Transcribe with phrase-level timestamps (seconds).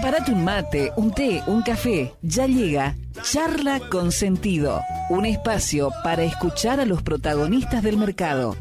[0.00, 2.12] Prepárate un mate, un té, un café.
[2.22, 8.56] Ya llega Charla con Sentido, un espacio para escuchar a los protagonistas del mercado.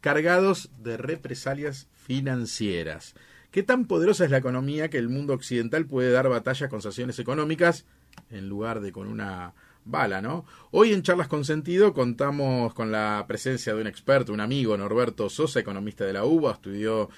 [0.00, 3.14] cargados de represalias financieras.
[3.50, 7.18] ¿Qué tan poderosa es la economía que el mundo occidental puede dar batalla con sanciones
[7.18, 7.84] económicas
[8.30, 10.44] en lugar de con una bala, ¿no?
[10.70, 15.28] Hoy en Charlas con Sentido contamos con la presencia de un experto, un amigo, Norberto
[15.28, 17.08] Sosa, economista de la UBA, estudió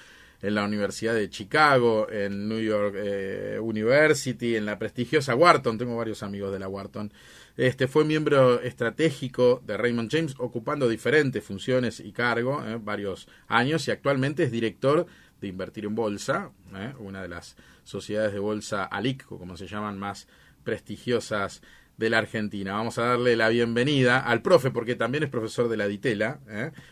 [0.43, 5.95] en la Universidad de Chicago, en New York eh, University, en la prestigiosa Wharton, tengo
[5.95, 7.13] varios amigos de la Wharton.
[7.55, 13.87] Este, fue miembro estratégico de Raymond James, ocupando diferentes funciones y cargo eh, varios años
[13.87, 15.05] y actualmente es director
[15.39, 19.97] de Invertir en Bolsa, eh, una de las sociedades de bolsa ALIC, como se llaman,
[19.97, 20.27] más
[20.65, 21.61] prestigiosas
[21.95, 22.73] de la Argentina.
[22.73, 26.39] Vamos a darle la bienvenida al profe, porque también es profesor de la Ditela.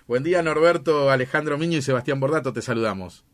[0.08, 3.25] Buen día, Norberto, Alejandro Miño y Sebastián Bordato, te saludamos.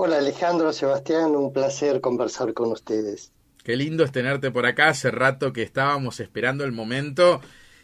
[0.00, 3.32] Hola, Alejandro, Sebastián, un placer conversar con ustedes.
[3.64, 4.90] Qué lindo es tenerte por acá.
[4.90, 7.40] Hace rato que estábamos esperando el momento.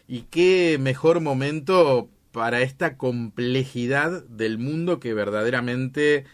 [0.06, 6.24] Y qué mejor momento para esta complejidad del mundo que verdaderamente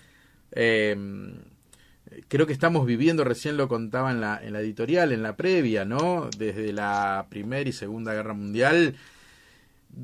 [0.53, 1.37] em,
[2.29, 5.87] creo que estamos viviendo, recién lo contaba en la, en la editorial, en la previa,
[5.87, 6.29] ¿no?
[6.37, 8.97] Desde la Primera y Segunda Guerra Mundial.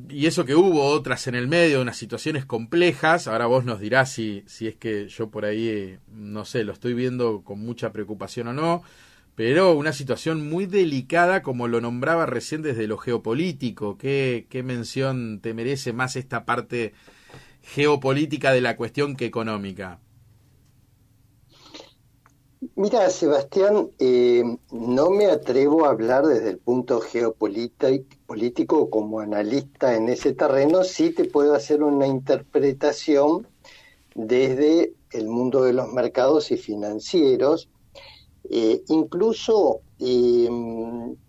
[0.09, 3.29] Y eso que hubo otras en el medio, unas situaciones complejas.
[3.29, 6.95] Ahora vos nos dirás si, si es que yo por ahí, no sé, lo estoy
[6.95, 8.83] viendo con mucha preocupación o no
[9.37, 13.99] pero una situación muy delicada como lo nombraba recién desde lo geopolítico.
[13.99, 16.95] ¿Qué, qué mención te merece más esta parte
[17.63, 20.01] geopolítica de la cuestión que económica?
[22.75, 30.09] Mira, Sebastián, eh, no me atrevo a hablar desde el punto geopolítico como analista en
[30.09, 33.47] ese terreno, sí te puedo hacer una interpretación
[34.15, 37.69] desde el mundo de los mercados y financieros,
[38.49, 40.49] eh, incluso eh,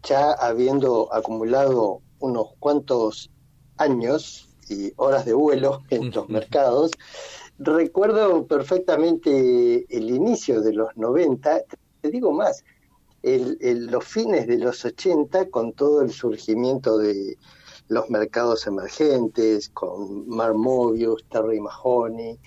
[0.03, 3.30] ya habiendo acumulado unos cuantos
[3.78, 6.92] años y horas de vuelo en los mercados,
[7.59, 11.62] recuerdo perfectamente el inicio de los 90,
[12.01, 12.63] te digo más,
[13.23, 17.38] los fines de los 80 con todo el surgimiento de
[17.90, 22.38] los mercados emergentes, con Mar Mobius, Terry Mahoney,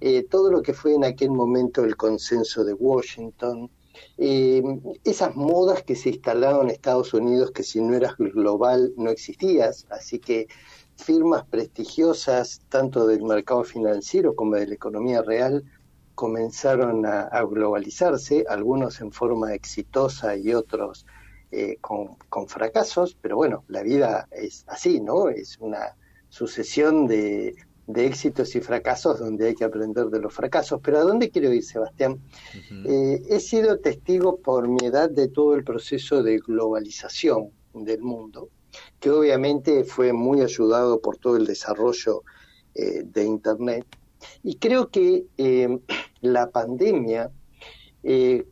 [0.00, 3.70] eh, todo lo que fue en aquel momento el consenso de Washington,
[4.16, 4.62] eh,
[5.04, 9.86] esas modas que se instalaron en Estados Unidos que si no eras global no existías,
[9.90, 10.46] así que
[10.98, 15.64] firmas prestigiosas tanto del mercado financiero como de la economía real
[16.14, 21.06] comenzaron a, globalizarse, algunos en forma exitosa y otros
[21.52, 25.28] eh, con, con, fracasos, pero bueno, la vida es así, ¿no?
[25.28, 25.96] Es una
[26.28, 27.54] sucesión de,
[27.88, 30.80] de éxitos y fracasos donde hay que aprender de los fracasos.
[30.82, 32.20] Pero ¿a dónde quiero ir, Sebastián?
[32.84, 38.50] Eh, he sido testigo por mi edad de todo el proceso de globalización del mundo,
[39.00, 42.22] que obviamente fue muy ayudado por todo el desarrollo
[42.74, 43.86] eh, de Internet.
[44.42, 45.78] Y creo que eh,
[46.20, 47.30] la pandemia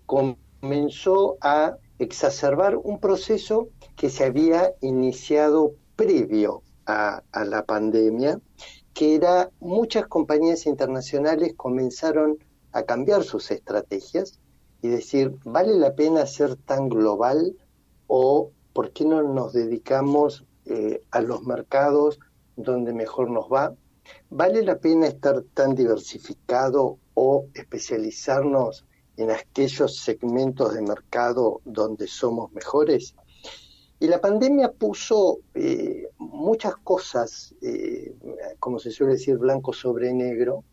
[0.04, 8.40] comenzó a exacerbar un proceso que se había iniciado previo a, a la pandemia
[8.96, 12.38] que era muchas compañías internacionales comenzaron
[12.72, 14.40] a cambiar sus estrategias
[14.81, 17.54] y decir, ¿vale la pena ser tan global
[18.06, 22.20] o por qué no nos dedicamos eh, a los mercados
[22.56, 23.75] donde mejor nos va?
[24.28, 28.84] ¿Vale la pena estar tan diversificado o especializarnos
[29.17, 33.14] en aquellos segmentos de mercado donde somos mejores.
[33.99, 38.14] Y la pandemia puso eh, muchas cosas, eh,
[38.61, 40.64] como se suele decir, blanco sobre negro,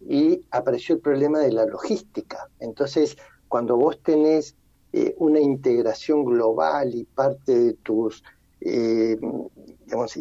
[0.00, 2.48] y apareció el problema de la logística.
[2.60, 3.16] Entonces,
[3.48, 4.54] cuando vos tenés
[4.92, 8.22] eh, una integración global y parte de tus,
[8.60, 10.18] digamos,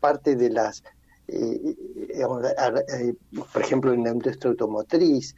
[0.00, 0.82] parte de las,
[3.52, 5.34] por ejemplo, en la industria automotriz,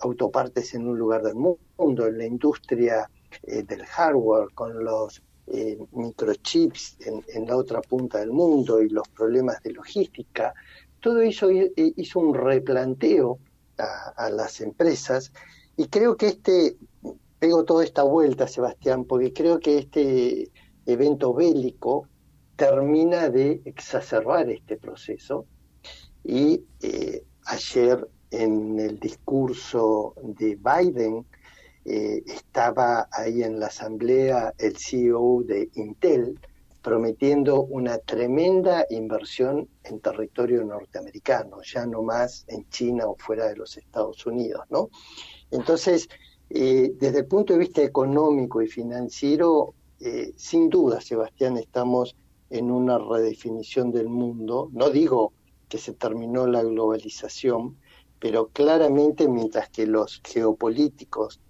[0.00, 3.08] autopartes en un lugar del mundo, en la industria
[3.42, 9.08] eh, del hardware, con los eh, microchips en, la otra punta del mundo y los
[9.08, 10.54] problemas de logística,
[11.00, 13.38] todo eso hizo un replanteo
[13.78, 15.32] a, las empresas
[15.76, 16.76] y creo que este,
[17.38, 20.50] pego toda esta vuelta, Sebastián, porque creo que este
[20.86, 22.08] evento bélico
[22.56, 25.46] termina de exacerbar este proceso
[26.24, 31.24] y eh, ayer en el discurso de Biden
[31.84, 36.38] eh, estaba ahí en la asamblea el CEO de Intel
[36.82, 43.56] prometiendo una tremenda inversión en territorio norteamericano, ya no más en China o fuera de
[43.56, 44.90] los Estados Unidos, ¿no?
[45.50, 46.08] Entonces,
[46.50, 52.16] eh, desde el punto de vista económico y financiero, eh, sin duda, Sebastián, estamos
[52.50, 54.70] en una redefinición del mundo.
[54.72, 55.32] No digo
[55.68, 57.76] que se terminó la globalización,
[58.18, 61.40] pero claramente mientras que los geopolíticos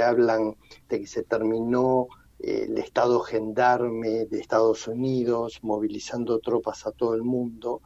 [0.00, 0.56] hablan
[0.88, 2.08] de que se terminó
[2.40, 7.82] eh, el estado gendarme de Estados Unidos, movilizando tropas a todo el mundo.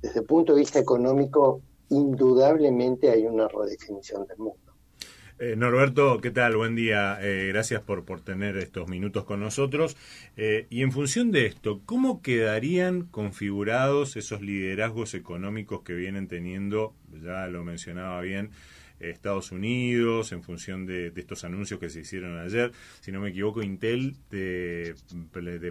[0.00, 4.71] Desde el punto de vista económico, indudablemente hay una redefinición del mundo.
[5.44, 6.56] Eh, Norberto, ¿qué tal?
[6.56, 7.18] Buen día.
[7.20, 9.96] Eh, gracias por, por tener estos minutos con nosotros.
[10.36, 16.94] y en función de esto, ¿cómo quedarían configurados esos liderazgos económicos que vienen teniendo,
[17.24, 18.50] ya lo mencionaba bien,
[19.00, 22.70] Estados Unidos, en función de, estos anuncios que se hicieron ayer.
[23.00, 24.94] Si no me equivoco, Intel de,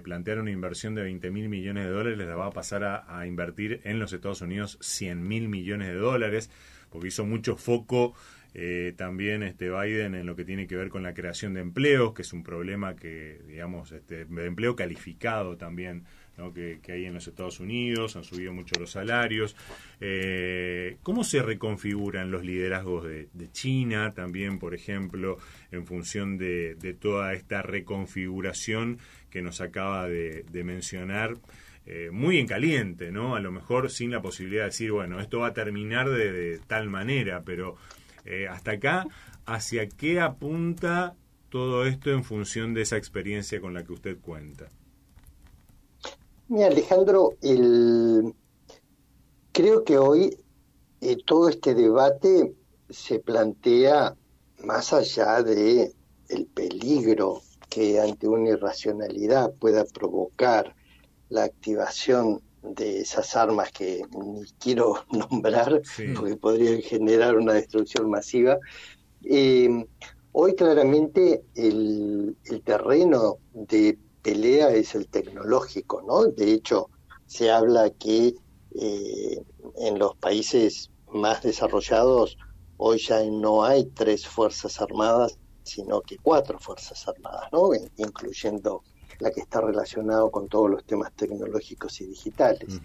[0.04, 3.80] plantear una inversión de 20 mil millones de dólares, la va a pasar a, invertir
[3.86, 6.50] en los Estados Unidos 100 mil millones de dólares,
[6.90, 8.14] porque hizo mucho foco
[8.54, 12.14] eh, también este Biden en lo que tiene que ver con la creación de empleos,
[12.14, 16.04] que es un problema que, digamos, este, de empleo calificado también
[16.50, 19.56] que, hay en los Estados Unidos, han subido mucho los salarios.
[20.00, 25.38] Eh, ¿Cómo se reconfiguran los liderazgos de, China también, por ejemplo,
[25.72, 28.98] en función de, toda esta reconfiguración
[29.30, 31.38] que nos acaba de, mencionar?
[31.88, 33.36] Eh, muy en caliente, ¿no?
[33.36, 36.90] A lo mejor sin la posibilidad de decir, bueno, esto va a terminar de, tal
[36.90, 37.76] manera, pero
[38.26, 39.08] eh, hasta acá,
[39.46, 41.16] ¿hacia qué apunta
[41.50, 44.70] todo esto en función de esa experiencia con la que usted cuenta?
[46.48, 47.36] Mira, Alejandro,
[49.52, 50.38] creo que hoy
[51.02, 52.54] eh, todo este debate
[52.90, 54.16] se plantea
[54.64, 55.94] más allá de
[56.30, 60.76] el peligro que ante una irracionalidad pueda provocar
[61.30, 65.82] la activación de esas armas que ni quiero nombrar
[66.16, 68.60] porque podrían generar una destrucción masiva.
[69.24, 69.86] Eh,
[70.32, 76.26] hoy claramente el, el terreno de pelea es el tecnológico, ¿no?
[76.26, 76.90] De hecho,
[77.26, 78.36] se habla que
[78.76, 79.42] eh,
[79.78, 82.38] en los países más desarrollados
[82.78, 87.70] hoy ya no hay tres fuerzas armadas, sino que cuatro fuerzas armadas, ¿no?
[87.98, 88.84] Incluyendo
[89.22, 92.82] la que está relacionada con todos los temas tecnológicos y digitales.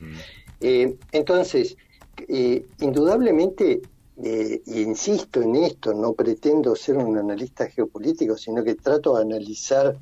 [0.60, 1.76] Eh, entonces,
[2.28, 3.82] eh, indudablemente,
[4.66, 9.98] insisto en esto, no pretendo ser un analista geopolítico, sino que trato de analizar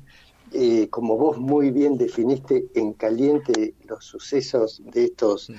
[0.51, 5.55] eh, como vos muy bien definiste en caliente los sucesos de, estos, de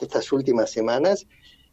[0.00, 1.26] estas últimas semanas,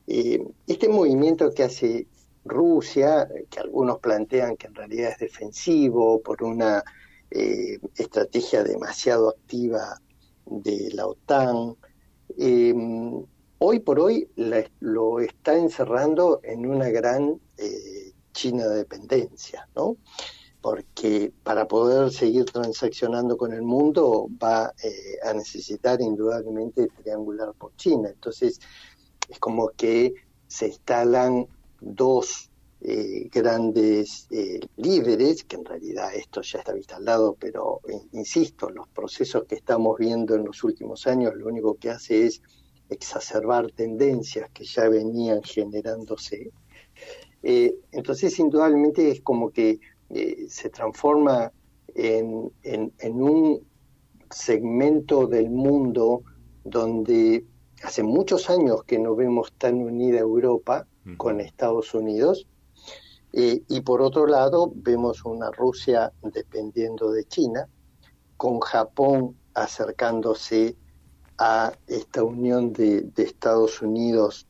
[0.05, 2.07] eh, este movimiento que hace
[2.43, 6.83] Rusia, que algunos plantean que en realidad es defensivo por una
[7.31, 10.01] eh, estrategia demasiado activa
[10.45, 11.75] de la OTAN,
[13.59, 14.29] hoy por hoy
[14.79, 17.39] lo está encerrando en una gran
[18.33, 19.97] China dependencia, ¿no?
[20.67, 27.73] porque para poder seguir transaccionando con el mundo va eh, a necesitar indudablemente triangular por
[27.77, 28.09] China.
[28.09, 28.59] Entonces,
[29.29, 30.13] es como que
[30.47, 31.47] se instalan
[31.79, 32.46] dos
[32.81, 37.81] eh, grandes eh, líderes, que en realidad esto ya está instalado, pero
[38.11, 42.41] insisto, los procesos que estamos viendo en los últimos años lo único que hace es
[42.89, 46.51] exacerbar tendencias que ya venían generándose.
[47.41, 49.79] entonces, indudablemente es como que
[50.09, 51.51] eh, se transforma
[51.93, 53.67] en, en, un
[54.29, 56.23] segmento del mundo
[56.63, 57.43] donde
[57.83, 62.47] hace muchos años que no vemos tan unida Europa con Estados Unidos.
[63.33, 67.67] Eh, y por otro lado, vemos una Rusia dependiendo de China,
[68.37, 70.75] con Japón acercándose
[71.37, 74.47] a esta unión de, Estados Unidos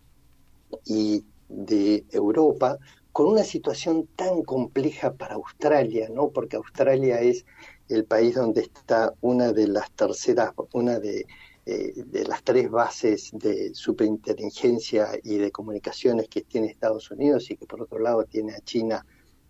[0.86, 2.78] y de Europa,
[3.12, 6.30] con una situación tan compleja para Australia, ¿no?
[6.30, 7.46] Porque Australia es
[7.90, 11.26] el país donde está una de las terceras, una de,
[11.70, 17.58] eh, de las tres bases de superinteligencia y de comunicaciones que tiene Estados Unidos y
[17.58, 19.06] que por otro lado tiene a China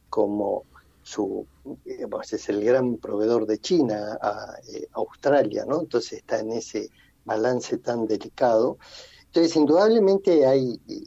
[0.10, 0.64] como
[1.04, 1.46] su,
[1.86, 5.82] es el gran proveedor de China a, eh, Australia, ¿no?
[5.82, 6.90] Entonces está en ese
[7.24, 8.80] balance tan delicado.
[9.28, 11.04] Entonces, indudablemente hay eh,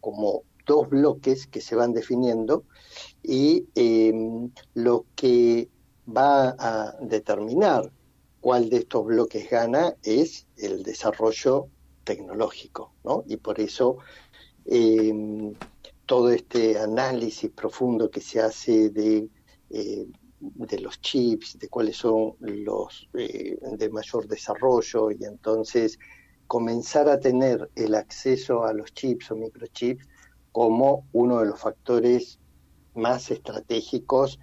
[0.00, 2.64] como dos bloques que se van definiendo
[3.22, 5.68] y em, lo que
[6.08, 7.92] va a determinar
[8.44, 11.70] cuál de estos bloques gana es el desarrollo
[12.04, 13.24] tecnológico, ¿no?
[13.26, 13.96] Y por eso
[14.66, 15.54] em,
[16.04, 19.30] todo este análisis profundo que se hace de
[19.70, 20.04] eh,
[20.38, 25.98] de los chips, de cuáles son los eh, de mayor desarrollo y entonces
[26.46, 30.06] comenzar a tener el acceso a los chips o microchips
[30.52, 32.38] como uno de los factores
[32.92, 34.38] más estratégicos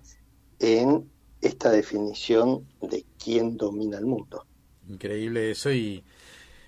[0.57, 1.07] en
[1.41, 4.45] esta definición de quién domina el mundo.
[4.87, 6.03] Increíble eso y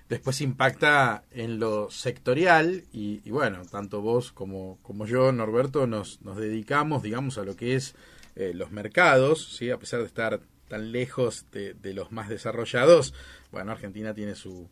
[0.08, 6.36] después impacta en lo sectorial y, bueno, tanto vos como, como yo, Norberto, nos, nos
[6.36, 7.94] dedicamos, digamos, a lo que es
[8.36, 9.70] eh, los mercados, ¿sí?
[9.70, 13.14] a pesar de estar tan lejos de, los más desarrollados,
[13.52, 14.68] bueno, Argentina tiene su,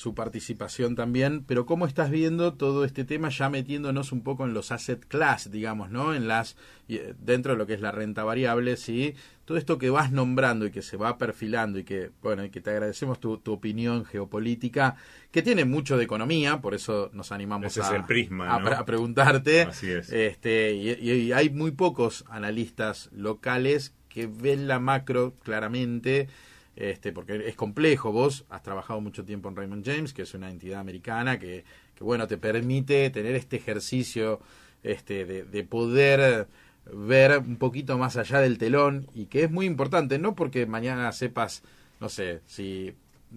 [0.00, 4.54] su participación también, pero ¿cómo estás viendo todo este tema ya metiéndonos un poco en
[4.54, 6.14] los asset class, digamos, ¿no?
[6.14, 6.56] En las
[6.88, 9.14] eh, dentro de lo que es la renta variable, sí,
[9.44, 12.62] todo esto que vas nombrando y que se va perfilando y que bueno, y que
[12.62, 14.96] te agradecemos tu, tu opinión geopolítica,
[15.30, 19.62] que tiene mucho de economía, por eso nos animamos a, el prisma, a, preguntarte.
[19.64, 20.10] Así es.
[20.10, 26.30] Este, y, hay muy pocos analistas locales que ven la macro claramente.
[26.76, 28.12] Este, porque es complejo.
[28.12, 31.64] Vos has trabajado mucho tiempo en Raymond James, que es una entidad americana que,
[32.00, 34.40] bueno, te permite tener este ejercicio
[34.82, 36.48] este, de, de poder
[36.92, 41.10] ver un poquito más allá del telón y que es muy importante, no porque mañana
[41.12, 41.62] sepas,
[42.00, 42.94] no sé, si,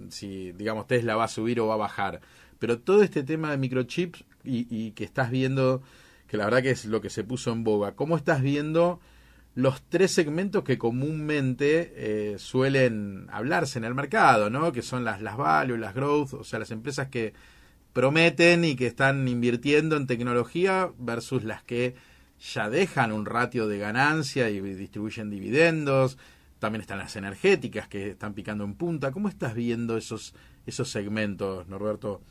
[0.09, 2.21] si digamos Tesla va a subir o va a bajar,
[2.59, 5.81] pero todo este tema de microchips y, y que estás viendo,
[6.27, 8.99] que la verdad que es lo que se puso en boga, ¿cómo estás viendo
[9.55, 14.71] los tres segmentos que comúnmente eh, suelen hablarse en el mercado, ¿no?
[14.71, 17.33] Que son las, las value, las growth, o sea, las empresas que
[17.93, 21.95] prometen y que están invirtiendo en tecnología versus las que
[22.39, 26.17] ya dejan un ratio de ganancia y distribuyen dividendos.
[26.57, 29.11] También están las energéticas que están picando en punta.
[29.11, 30.33] ¿Cómo estás viendo esos,
[30.65, 32.21] esos segmentos, Norberto?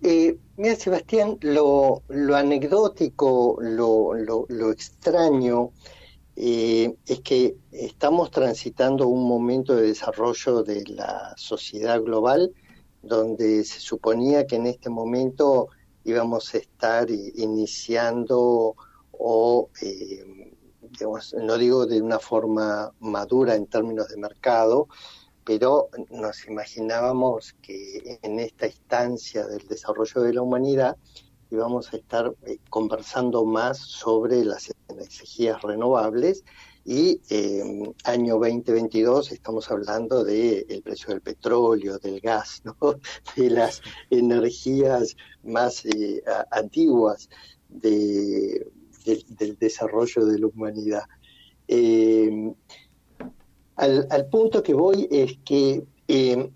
[0.00, 5.72] Eh, mira, Sebastián, lo, lo anecdótico, lo, lo, extraño,
[6.36, 12.54] eh, es que estamos transitando un momento de desarrollo de la sociedad global
[13.02, 15.68] donde se suponía que en este momento
[16.04, 18.76] íbamos a estar iniciando
[19.10, 20.54] o, eh,
[21.42, 24.88] no digo de una forma madura en términos de mercado,
[25.48, 30.98] pero nos imaginábamos que en esta instancia del desarrollo de la humanidad
[31.50, 36.44] íbamos a estar eh, conversando más sobre las energías renovables
[36.84, 37.62] y eh,
[38.04, 42.62] año 2022 estamos hablando del el precio del petróleo, del gas,
[43.36, 47.30] de las energías más eh, antiguas
[47.70, 48.70] de,
[49.06, 51.04] del desarrollo de la humanidad.
[51.68, 52.52] Eh,
[53.78, 56.52] al, punto que voy es que en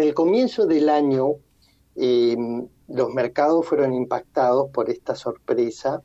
[0.00, 1.36] el comienzo del año
[1.96, 6.02] los mercados fueron impactados por esta sorpresa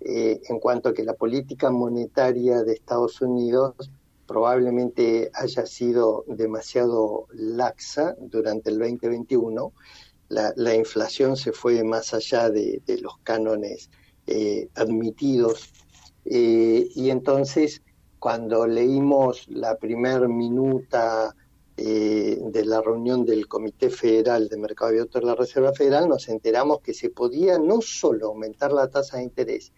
[0.00, 3.74] eh, en cuanto a que la política monetaria de Estados Unidos
[4.26, 9.72] probablemente haya sido demasiado laxa durante el 2021.
[10.28, 13.90] La, inflación se fue más allá de, los cánones
[14.26, 15.72] eh, admitidos
[16.24, 17.82] eh, y entonces
[18.26, 21.32] cuando leímos la primer minuta
[21.76, 26.80] de la reunión del Comité Federal de Mercado Abierto de la Reserva Federal, nos enteramos
[26.80, 29.72] que se podía no solo aumentar la tasa de interés,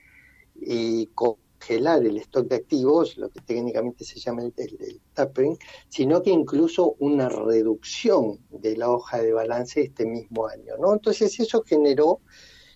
[0.54, 5.58] y congelar el stock de activos, lo que técnicamente se llama el, el,
[5.90, 10.72] sino que incluso una reducción de la hoja de balance este mismo año.
[10.80, 10.94] ¿no?
[10.94, 12.20] Entonces eso generó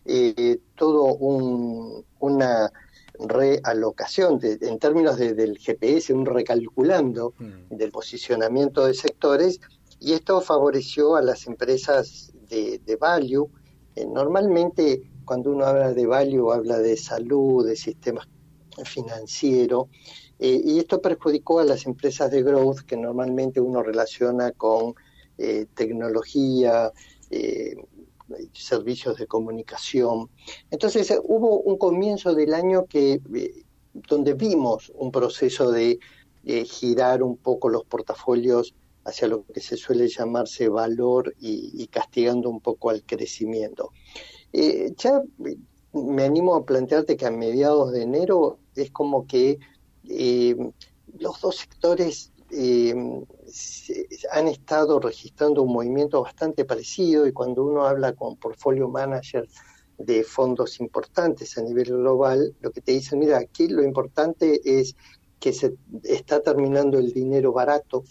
[0.04, 2.70] eh, todo un, una
[3.28, 7.76] realocación en términos del GPS, un recalculando mm.
[7.76, 9.60] del posicionamiento de sectores
[10.00, 13.48] y esto favoreció a las empresas de, value.
[13.94, 18.26] Eh, normalmente cuando uno habla de value habla de salud, de sistemas
[18.84, 19.86] financieros,
[20.38, 24.94] eh, y esto perjudicó a las empresas de growth que normalmente uno relaciona con
[25.38, 26.92] eh, tecnología,
[28.52, 30.28] servicios de comunicación.
[30.70, 33.20] Entonces hubo un comienzo del año que
[33.92, 35.98] donde vimos un proceso de
[36.64, 38.74] girar un poco los portafolios
[39.04, 43.90] hacia lo que se suele llamarse valor y, castigando un poco al crecimiento.
[44.52, 45.22] Eh, ya
[45.92, 49.58] me animo a plantearte que a mediados de enero es como que
[50.08, 50.56] eh,
[51.18, 52.32] los dos sectores
[53.90, 59.48] eh, han estado registrando un movimiento bastante parecido y cuando uno habla con portfolio manager
[59.98, 64.96] de fondos importantes a nivel global, lo que te dicen, mira, aquí lo importante es
[65.38, 68.04] que se está terminando el dinero barato,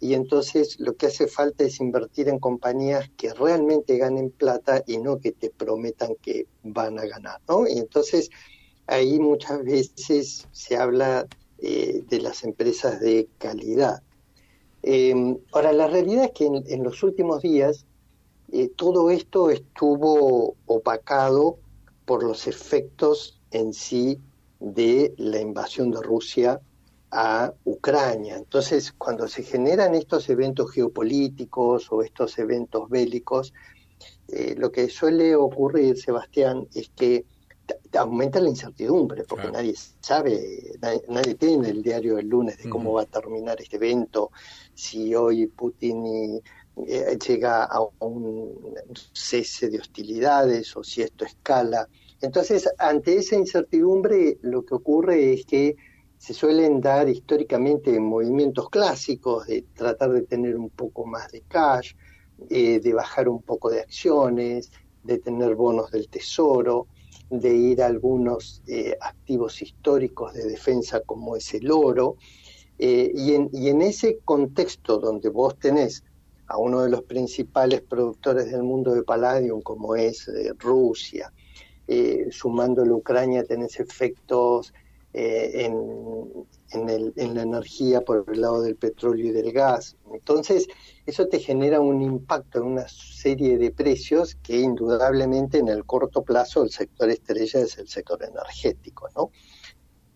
[0.00, 4.98] y entonces lo que hace falta es invertir en compañías que realmente ganen plata y
[4.98, 7.66] no que te prometan que van a ganar, ¿no?
[7.66, 8.30] Y entonces
[8.86, 11.26] ahí muchas veces se habla
[11.58, 14.02] eh, de las empresas de calidad.
[14.82, 17.86] Em, ahora, la realidad es que en, los últimos días
[18.52, 21.58] eh, todo esto estuvo opacado
[22.04, 24.18] por los efectos en sí
[24.60, 26.60] de la invasión de Rusia
[27.10, 28.36] a Ucrania.
[28.36, 33.52] Entonces, cuando se generan estos eventos geopolíticos o estos eventos bélicos,
[34.28, 37.24] eh, lo que suele ocurrir, Sebastián, es que
[37.98, 43.02] aumenta la incertidumbre, porque nadie sabe, nadie, tiene el diario del lunes de cómo va
[43.02, 44.30] a terminar este evento,
[44.74, 46.40] si hoy Putin
[46.86, 48.74] eh, llega a un
[49.12, 51.88] cese de hostilidades o si esto escala.
[52.20, 55.76] Entonces, ante esa incertidumbre, lo que ocurre es que
[56.16, 61.94] se suelen dar históricamente movimientos clásicos de tratar de tener un poco más de cash,
[62.50, 64.70] eh, de bajar un poco de acciones,
[65.04, 66.88] de tener bonos del tesoro,
[67.30, 72.16] de ir a algunos eh, activos históricos de defensa como es el oro.
[72.78, 76.04] Eh, y, en, y, en, ese contexto donde vos tenés
[76.46, 81.32] a uno de los principales productores del mundo de palladium como es Rusia,
[82.30, 84.72] sumando la Ucrania tenés efectos
[85.12, 85.70] eh,
[86.70, 89.96] en, el, en, la energía por el lado del petróleo y del gas.
[90.12, 90.66] Entonces,
[91.06, 96.22] eso te genera un impacto en una serie de precios que indudablemente en el corto
[96.22, 99.30] plazo el sector estrella es el sector energético, ¿no?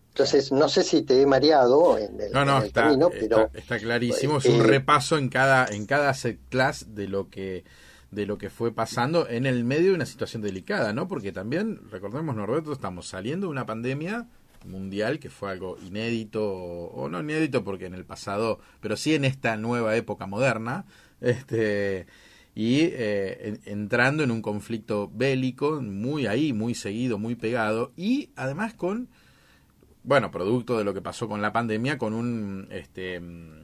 [0.09, 3.49] Entonces, no sé si te he mareado en el, no, no, está, camino, pero...
[3.51, 6.13] Está, clarísimo, es un eh, repaso en cada, en cada
[6.49, 7.63] class de lo que
[8.11, 11.07] de lo que fue pasando en el medio de una situación delicada, ¿no?
[11.07, 14.27] Porque también, recordemos, Norberto, estamos saliendo de una pandemia
[14.65, 19.25] mundial, que fue algo inédito, o no inédito porque en el pasado, pero sí en
[19.25, 20.85] esta nueva época moderna,
[21.21, 22.07] este,
[22.55, 28.73] y eh, entrando en un conflicto bélico muy ahí, muy seguido, muy pegado, y además
[28.73, 29.09] con,
[30.03, 33.61] bueno, producto de lo que pasó con la pandemia, con un, este, mm,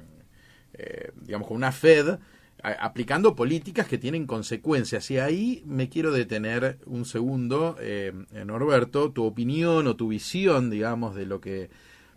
[0.73, 2.19] eh, digamos, con una Fed
[2.63, 5.09] aplicando políticas que tienen consecuencias.
[5.11, 8.13] Y ahí me quiero detener un segundo, eh,
[8.45, 11.69] Norberto, tu opinión o tu visión, digamos, de lo que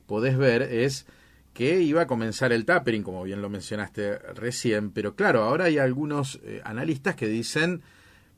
[0.07, 1.07] podés ver es
[1.52, 5.78] que iba a comenzar el tapering, como bien lo mencionaste recién, pero claro, ahora hay
[5.78, 7.83] algunos eh, analistas que dicen,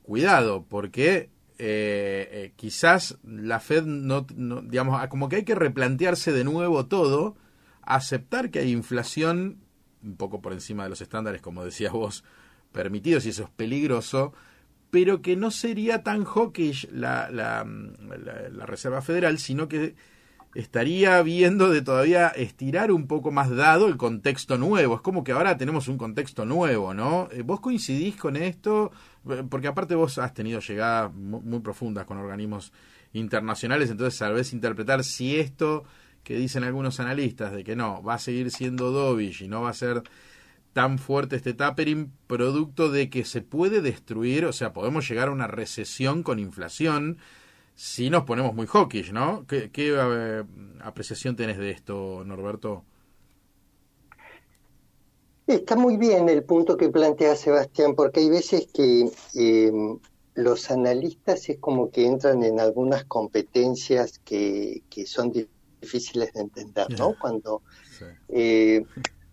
[0.03, 6.33] cuidado, porque eh, eh, quizás la Fed no, no, digamos, como que hay que replantearse
[6.33, 7.37] de nuevo todo,
[7.81, 9.59] aceptar que hay inflación
[10.05, 12.23] un poco por encima de los estándares, como decías vos,
[12.71, 14.33] permitidos, y eso es peligroso,
[14.91, 19.95] pero que no sería tan hawkish la, la, la, Reserva Federal, sino que
[20.53, 24.95] estaría viendo de todavía estirar un poco más dado el contexto nuevo.
[24.95, 27.27] Es como que ahora tenemos un contexto nuevo, ¿no?
[27.31, 28.91] Eh, ¿Vos coincidís con esto?
[29.29, 32.71] Eh, porque aparte vos has tenido llegadas muy profundas con organismos
[33.11, 35.83] internacionales, entonces sabés interpretar si esto
[36.25, 39.69] que dicen algunos analistas de que no, va a seguir siendo dovish y no va
[39.69, 40.03] a ser
[40.73, 45.31] tan fuerte este tapering, producto de que se puede destruir, o sea, podemos llegar a
[45.31, 47.17] una recesión con inflación
[47.75, 49.45] si nos ponemos muy hawkish, ¿no?
[49.47, 50.43] ¿Qué, eh,
[50.81, 52.83] apreciación tenés de esto, Norberto?
[55.45, 59.71] Está muy bien el punto que plantea Sebastián, porque hay veces que eh,
[60.33, 65.31] los analistas es como que entran en algunas competencias que, que son
[65.85, 67.15] difíciles de entender, ¿no?
[67.19, 67.61] Cuando
[68.29, 68.83] eh,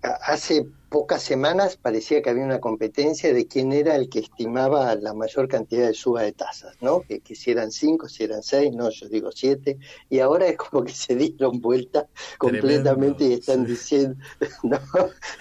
[0.02, 5.14] hace pocas semanas parecía que había una competencia de quién era el que estimaba la
[5.14, 7.00] mayor cantidad de suba de tasas, ¿no?
[7.00, 9.78] Que, si eran cinco, si eran seis, no, yo digo siete,
[10.10, 14.16] y ahora es como que se dieron vuelta completamente y están diciendo,
[14.62, 14.78] ¿no?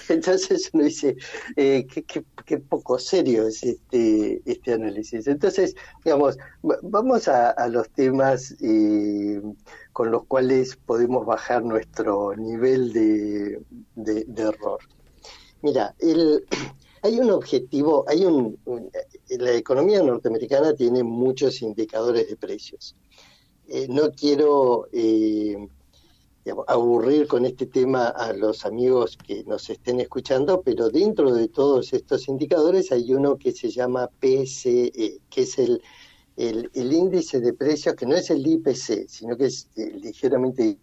[0.07, 1.17] Entonces uno dice,
[1.57, 5.27] eh, qué, poco serio es este, este análisis.
[5.27, 6.37] Entonces, digamos,
[6.81, 9.41] vamos a, los temas eh,
[10.01, 13.61] con los cuales podemos bajar nuestro nivel de,
[14.35, 14.79] error.
[15.61, 15.93] Mira,
[17.03, 18.57] hay un objetivo, hay un,
[19.29, 22.95] la economía norteamericana tiene muchos indicadores de precios.
[23.67, 25.67] Eh, no quiero eh,
[26.65, 31.93] aburrir con este tema a los amigos que nos estén escuchando, pero dentro de todos
[31.93, 35.79] estos indicadores hay uno que se llama PCE, que es el,
[36.37, 40.77] el, el índice de precios, que no es el IPC, sino que es eh, ligeramente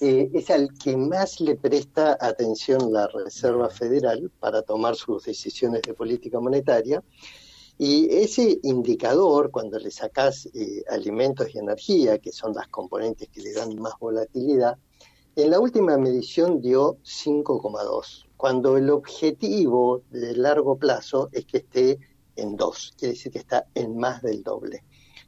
[0.00, 5.82] eh, es al que más le presta atención la Reserva Federal para tomar sus decisiones
[5.82, 7.02] de política monetaria.
[7.78, 13.40] Y ese indicador, cuando le sacas eh, alimentos y energía, que son las componentes que
[13.40, 14.76] le dan más volatilidad,
[15.34, 21.98] en la última medición dio 5,2, cuando el objetivo de largo plazo es que esté
[22.38, 24.84] en 2, quiere decir que está en más del doble.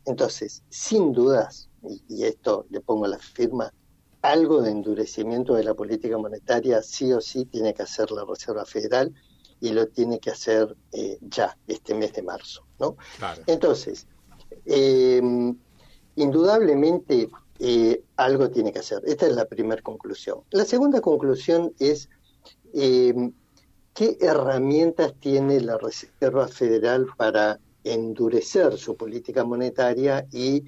[0.07, 1.69] Entonces, sin dudas,
[2.09, 3.73] y esto le pongo la firma,
[4.23, 8.65] algo de endurecimiento de la política monetaria sí o sí tiene que hacer la Reserva
[8.65, 9.15] Federal
[9.61, 12.65] y lo tiene que hacer eh, ya, este mes de marzo.
[12.79, 12.97] ¿no?
[13.47, 14.07] Entonces,
[14.67, 15.21] eh,
[16.17, 19.03] indudablemente eh, algo tiene que hacer.
[19.07, 20.41] Esta es la primera conclusión.
[20.51, 22.09] La segunda conclusión es
[23.95, 30.65] qué herramientas tiene la Reserva Federal para endurecer su política monetaria y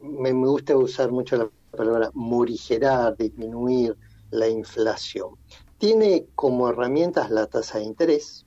[0.00, 3.96] me gusta usar mucho la palabra morigerar, disminuir
[4.30, 5.36] la inflación.
[5.78, 8.46] Tiene como herramientas la tasa de interés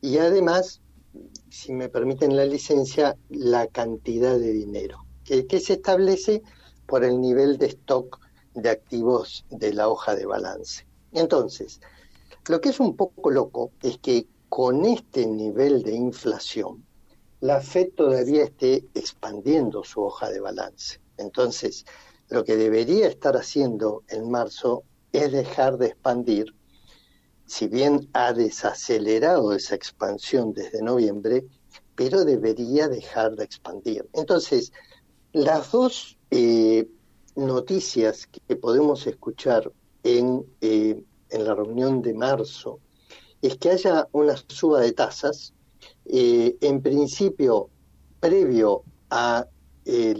[0.00, 0.80] y además,
[1.48, 6.42] si me permiten la licencia, la cantidad de dinero, que, que se establece
[6.86, 8.20] por el nivel de stock
[8.54, 10.86] de activos de la hoja de balance.
[11.12, 11.80] Entonces,
[12.48, 16.84] lo que es un poco loco es que con este nivel de inflación,
[17.40, 21.00] la Fed todavía esté expandiendo su hoja de balance.
[21.16, 21.84] Entonces,
[22.28, 26.54] lo que debería estar haciendo en marzo es dejar de expandir,
[27.46, 31.46] si bien ha desacelerado esa expansión desde noviembre,
[31.94, 34.08] pero debería dejar de expandir.
[34.12, 34.72] Entonces,
[35.32, 36.88] las dos eh,
[37.36, 39.70] noticias que podemos escuchar
[40.02, 41.02] en, eh,
[41.32, 42.80] en, la reunión de marzo
[43.40, 45.52] es que haya una suba de tasas,
[46.04, 47.70] eh, en principio
[48.20, 49.46] previo al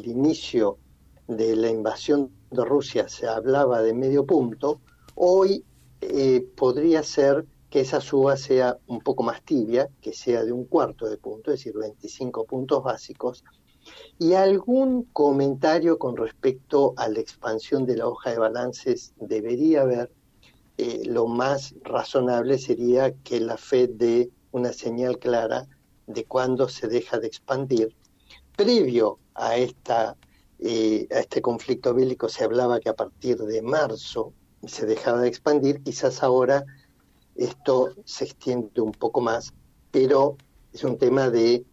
[0.06, 0.78] inicio
[1.28, 4.80] de la invasión de Rusia se hablaba de medio punto,
[5.14, 5.64] hoy
[6.00, 10.66] eh, podría ser que esa suba sea un poco más tibia, que sea de un
[10.66, 13.44] cuarto de punto, es decir, 25 puntos básicos,
[14.18, 20.10] y algún comentario con respecto a la expansión de la hoja de balances debería haber.
[20.78, 25.66] Eh, lo más razonable sería que la Fed dé una señal clara
[26.06, 27.94] de cuándo se deja de expandir.
[28.56, 30.16] Previo a esta
[30.64, 34.32] eh, a este conflicto bélico se hablaba que a partir de marzo
[34.64, 36.64] se dejaba de expandir, quizás ahora
[37.34, 39.52] esto se extiende un poco más,
[39.90, 40.36] pero
[40.72, 41.64] es un tema de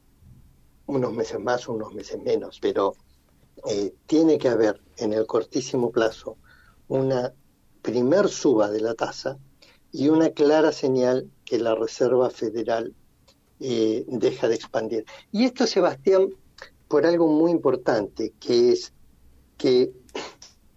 [0.87, 2.95] unos meses más, unos meses menos, pero
[3.69, 6.37] eh, tiene que haber en el cortísimo plazo
[6.87, 7.31] una
[7.81, 9.37] primer suba de la tasa
[9.91, 12.93] y una clara señal que la Reserva Federal
[13.59, 15.05] eh, deja de expandir.
[15.31, 16.29] Y esto, Sebastián,
[16.87, 18.93] por algo muy importante, que es
[19.57, 19.91] que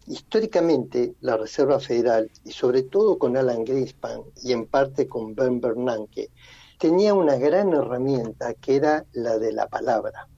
[0.06, 5.60] históricamente la Reserva Federal, y sobre todo con Alan Greenspan y en parte con Ben
[5.60, 6.30] Bernanke,
[6.78, 10.28] tenía una gran herramienta que era la de la palabra.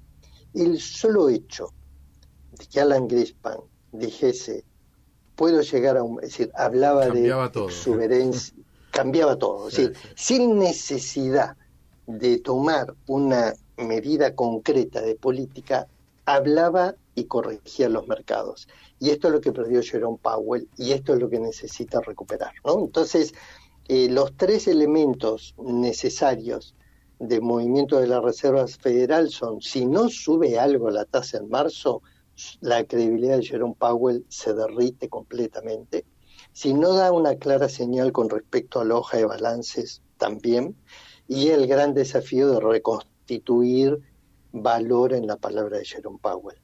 [0.53, 1.73] El solo hecho
[2.53, 3.59] de que Alan Greenspan
[3.93, 4.65] dijese,
[5.37, 6.19] puedo llegar a un...
[6.23, 8.55] Es decir, hablaba de exuberancia,
[8.91, 9.69] cambiaba todo.
[9.69, 11.57] Es decir, sin necesidad
[12.07, 15.89] de tomar una medida concreta de política,
[16.27, 18.69] hablaba y corregía los mercados.
[18.99, 22.53] Y esto es lo que perdió Jerome Powell y esto es lo que necesita recuperar.
[22.65, 22.81] ¿no?
[22.81, 23.35] Entonces,
[23.89, 26.75] eh, los tres elementos necesarios
[27.19, 32.03] de movimiento de la Reserva Federal son, si no sube algo la tasa en marzo,
[32.61, 36.05] la credibilidad de Jerome Powell se derrite completamente.
[36.53, 40.77] Si no da una clara señal con respecto a la hoja de balances, también.
[41.29, 43.99] Y el gran desafío de reconstituir
[44.53, 46.59] valor en la palabra de Jerome Powell.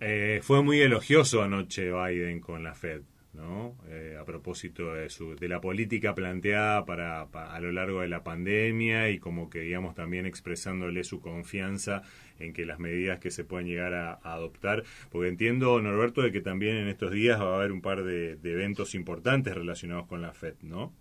[0.00, 3.02] Eh, fue muy elogioso anoche Biden con la Fed.
[3.32, 3.76] ¿No?
[3.88, 8.22] Eh, a propósito de, su, de la política planteada para, a lo largo de la
[8.22, 12.02] pandemia y como que digamos también expresándole su confianza
[12.38, 16.40] en que las medidas que se pueden llegar a, adoptar, porque entiendo, Norberto, de que
[16.40, 20.32] también en estos días va a haber un par de, eventos importantes relacionados con la
[20.32, 20.92] FED, ¿no?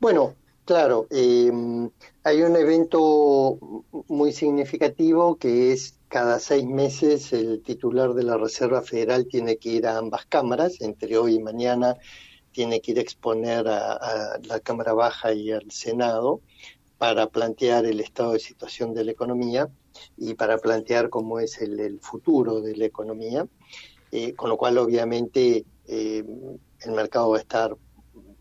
[0.00, 1.50] Bueno, claro, eh,
[2.24, 8.82] hay un evento muy significativo que es cada seis meses el titular de la Reserva
[8.82, 11.96] Federal tiene que ir a ambas cámaras, entre hoy y mañana
[12.52, 16.42] tiene que ir a exponer a, la Cámara Baja y al Senado
[16.98, 19.70] para plantear el estado de situación de la economía
[20.18, 23.48] y para plantear cómo es el, futuro de la economía,
[24.10, 26.24] eh, con lo cual obviamente eh,
[26.82, 27.74] el mercado va a estar,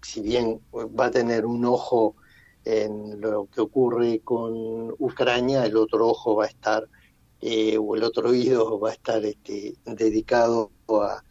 [0.01, 2.17] si bien va a tener un ojo
[2.65, 6.89] en lo que ocurre con Ucrania, el otro ojo va a estar
[7.41, 11.23] eh, o el otro oído va a estar este, dedicado a,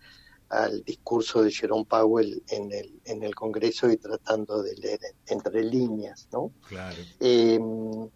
[0.49, 5.62] al discurso de Jerome Powell en el, en el Congreso y tratando de leer entre
[5.62, 6.53] líneas, ¿no?
[6.68, 6.96] Claro.
[7.20, 8.09] Em,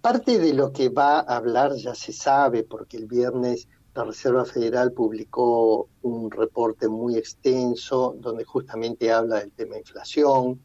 [0.00, 4.44] parte de lo que va a hablar ya se sabe, porque el viernes la Reserva
[4.44, 10.60] Federal publicó un reporte muy extenso donde justamente habla del tema inflación.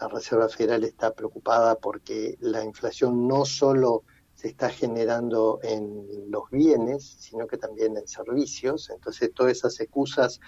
[0.00, 4.04] La Reserva Federal está preocupada porque la inflación no solo
[4.44, 8.90] se está generando en los bienes, sino que también en servicios.
[8.90, 10.38] Entonces, todas esas excusas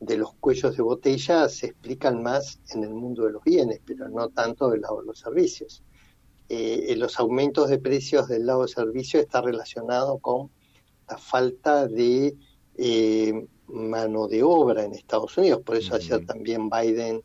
[0.00, 4.08] de los cuellos de botella se explican más en el mundo de los bienes, pero
[4.08, 5.82] no tanto del lado de los servicios.
[6.48, 10.50] Eh, los aumentos de precios del lado de servicios está relacionado con
[11.06, 12.38] la falta de
[12.78, 15.60] eh, mano de obra en Estados Unidos.
[15.60, 17.22] Por eso ayer también Biden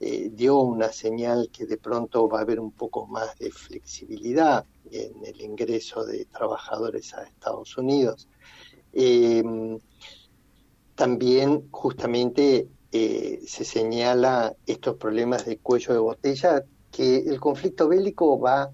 [0.00, 4.64] eh, dio una señal que de pronto va a haber un poco más de flexibilidad
[4.90, 8.28] en el ingreso de trabajadores a Estados Unidos.
[8.92, 9.78] Em,
[10.94, 18.38] también justamente eh, se señala estos problemas de cuello de botella, que el conflicto bélico
[18.38, 18.70] va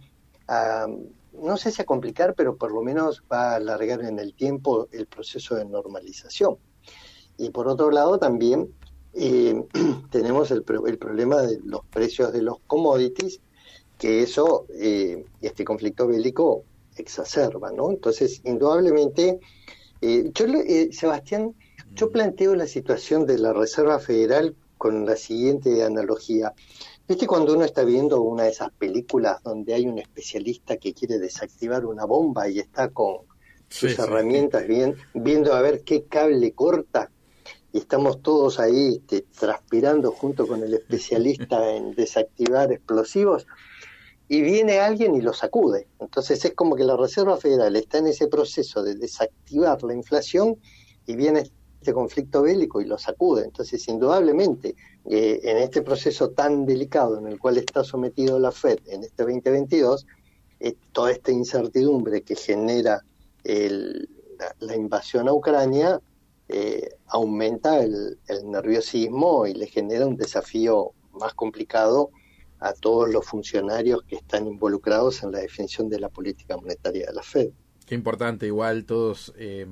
[0.46, 0.87] a,
[1.33, 4.88] no sé si a complicar, pero por lo menos va a alargar en el tiempo
[4.92, 6.59] el proceso de normalización.
[7.38, 8.74] Y por otro lado también
[9.14, 9.62] eh,
[10.11, 13.40] tenemos el, el, problema de los precios de los commodities,
[13.99, 16.64] que eso, eh, este conflicto bélico
[16.96, 17.90] exacerba, ¿no?
[17.90, 19.40] Entonces, indudablemente,
[20.01, 21.55] eh, yo, eh, Sebastián,
[21.94, 22.12] yo mm.
[22.12, 26.55] planteo la situación de la Reserva Federal con la siguiente analogía.
[27.07, 31.18] ¿Viste cuando uno está viendo una de esas películas donde hay un especialista que quiere
[31.18, 33.18] desactivar una bomba y está con
[33.68, 37.11] sus herramientas Bien, viendo a ver qué cable corta?
[37.72, 43.46] Y estamos todos ahí este, transpirando junto con el especialista en desactivar explosivos
[44.28, 45.88] y viene alguien y lo sacude.
[45.98, 50.56] Entonces es como que la Reserva Federal está en ese proceso de desactivar la inflación
[51.06, 53.44] y viene este conflicto bélico y lo sacude.
[53.44, 58.78] Entonces, indudablemente, eh, en este proceso tan delicado en el cual está sometido la Fed
[58.87, 60.06] en este 2022,
[60.61, 63.02] eh, toda esta incertidumbre que genera
[64.61, 66.00] la, invasión a Ucrania
[66.52, 72.10] eh, aumenta el nerviosismo y le genera un desafío más complicado
[72.60, 77.12] a todos los funcionarios que están involucrados en la definición de la política monetaria de
[77.12, 77.50] la Fed.
[77.86, 79.66] Qué importante, igual todos, eh,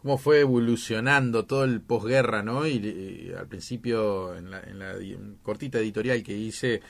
[0.00, 2.66] cómo fue evolucionando todo el posguerra, ¿no?
[2.66, 4.62] Y, al principio, en la,
[5.42, 6.80] cortita editorial que hice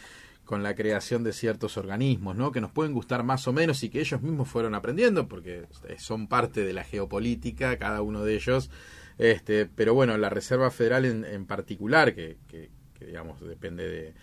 [0.45, 2.53] con la creación de ciertos organismos, ¿no?
[2.53, 5.67] Que nos pueden gustar más o menos y que ellos mismos fueron aprendiendo, porque
[5.99, 8.71] son parte de la geopolítica, cada uno de ellos.
[9.19, 12.37] Este, pero bueno, la Reserva Federal en, particular, que
[13.01, 14.15] digamos depende de,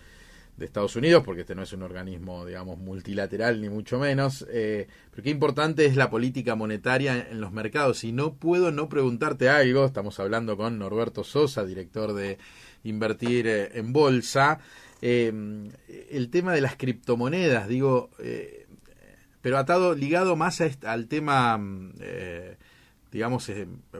[0.60, 4.46] de Estados Unidos, porque este no es un organismo, digamos, multilateral, ni mucho menos.
[4.50, 8.04] Eh, pero qué importante es la política monetaria en los mercados.
[8.04, 12.38] Y no puedo no preguntarte algo, estamos hablando con Norberto Sosa, director de
[12.84, 14.60] Invertir eh, en Bolsa,
[15.00, 15.32] eh,
[16.10, 18.10] el tema de las criptomonedas, digo,
[19.40, 21.58] pero atado, ligado más al tema
[23.10, 23.50] digamos,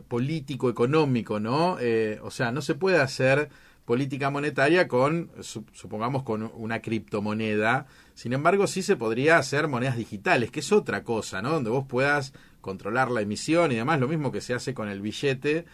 [0.08, 1.78] político, económico, ¿no?
[2.22, 3.50] o sea, no se puede hacer
[3.90, 5.32] política monetaria con,
[5.72, 7.86] supongamos, con una criptomoneda.
[8.14, 11.50] Sin embargo, sí se podría hacer monedas digitales, que es otra cosa, ¿no?
[11.50, 15.00] Donde vos puedas controlar la emisión y demás, lo mismo que se hace con el
[15.00, 15.64] billete.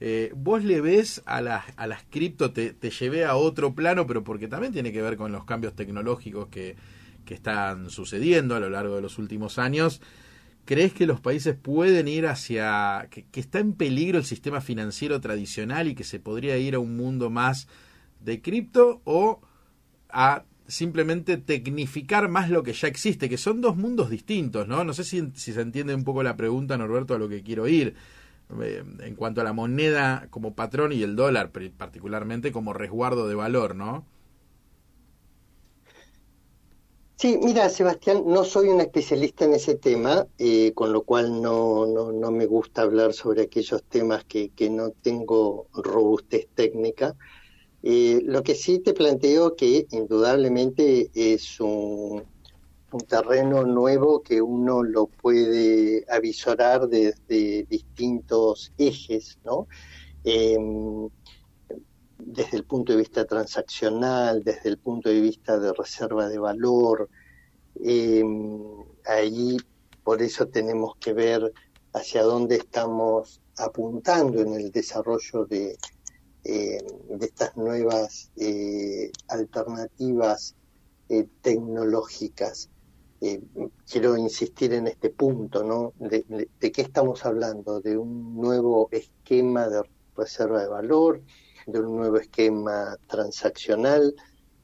[0.00, 4.06] Eh, vos le ves a las, a las cripto, te, te llevé a otro plano,
[4.06, 6.76] pero porque también tiene que ver con los cambios tecnológicos que,
[7.26, 10.00] que están sucediendo a lo largo de los últimos años.
[10.66, 15.86] ¿Crees que los países pueden ir hacia, que, está en peligro el sistema financiero tradicional
[15.86, 17.68] y que se podría ir a un mundo más
[18.20, 19.40] de cripto o
[20.10, 24.82] a simplemente tecnificar más lo que ya existe, que son dos mundos distintos, ¿no?
[24.82, 27.94] No sé si, se entiende un poco la pregunta, Norberto, a lo que quiero ir.
[28.60, 33.36] eh, en cuanto a la moneda como patrón y el dólar particularmente como resguardo de
[33.36, 34.04] valor, ¿no?
[37.18, 41.86] Sí, mira, Sebastián, no soy un especialista en ese tema, eh, con lo cual no,
[41.86, 47.16] no, no, me gusta hablar sobre aquellos temas que, que no tengo robustez técnica.
[47.82, 52.24] Eh, lo que sí te planteo que indudablemente es un,
[52.92, 59.68] un terreno nuevo que uno lo puede avisorar desde distintos ejes, ¿no?
[60.24, 61.08] Em,
[62.18, 67.08] desde el punto de vista transaccional, desde el punto de vista de reserva de valor.
[67.82, 68.24] Eh,
[69.06, 69.56] ahí
[70.02, 71.52] por eso tenemos que ver
[71.92, 75.76] hacia dónde estamos apuntando en el desarrollo de,
[76.44, 76.78] eh,
[77.20, 80.54] estas nuevas eh, alternativas
[81.08, 82.70] eh, tecnológicas.
[83.90, 85.92] quiero insistir en este punto, ¿no?
[85.98, 87.80] De, qué estamos hablando?
[87.80, 89.82] ¿De un nuevo esquema de
[90.16, 91.20] reserva de valor?
[91.66, 94.14] De un nuevo esquema transaccional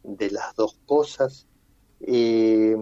[0.04, 1.46] de las dos cosas.
[2.00, 2.76] Eh,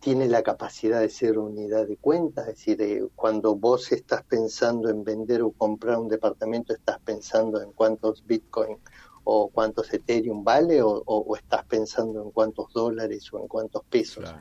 [0.00, 4.88] tiene la capacidad de ser unidad de cuenta, es decir, eh, cuando vos estás pensando
[4.90, 8.78] en vender o comprar un departamento, estás pensando en cuántos Bitcoin
[9.24, 14.32] o cuántos Ethereum vale o, estás pensando en cuántos dólares o en cuántos pesos.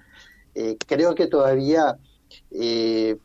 [0.54, 1.98] Eh, creo que todavía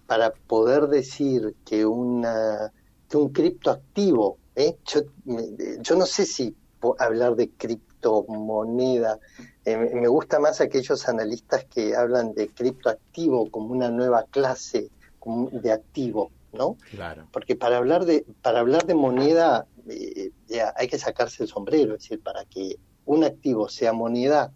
[0.06, 2.72] para poder decir que, una,
[3.08, 4.76] que un criptoactivo ¿eh?
[4.84, 6.54] Yo, no sé si
[6.98, 9.18] hablar de criptomoneda.
[9.64, 14.90] Eh, me gusta más aquellos analistas que hablan de criptoactivo como una nueva clase
[15.24, 16.76] de activo, ¿no?
[16.90, 17.28] Claro.
[17.32, 20.32] Porque para hablar de para hablar de moneda eh,
[20.74, 24.52] hay que sacarse el sombrero, es decir, para que un activo sea moneda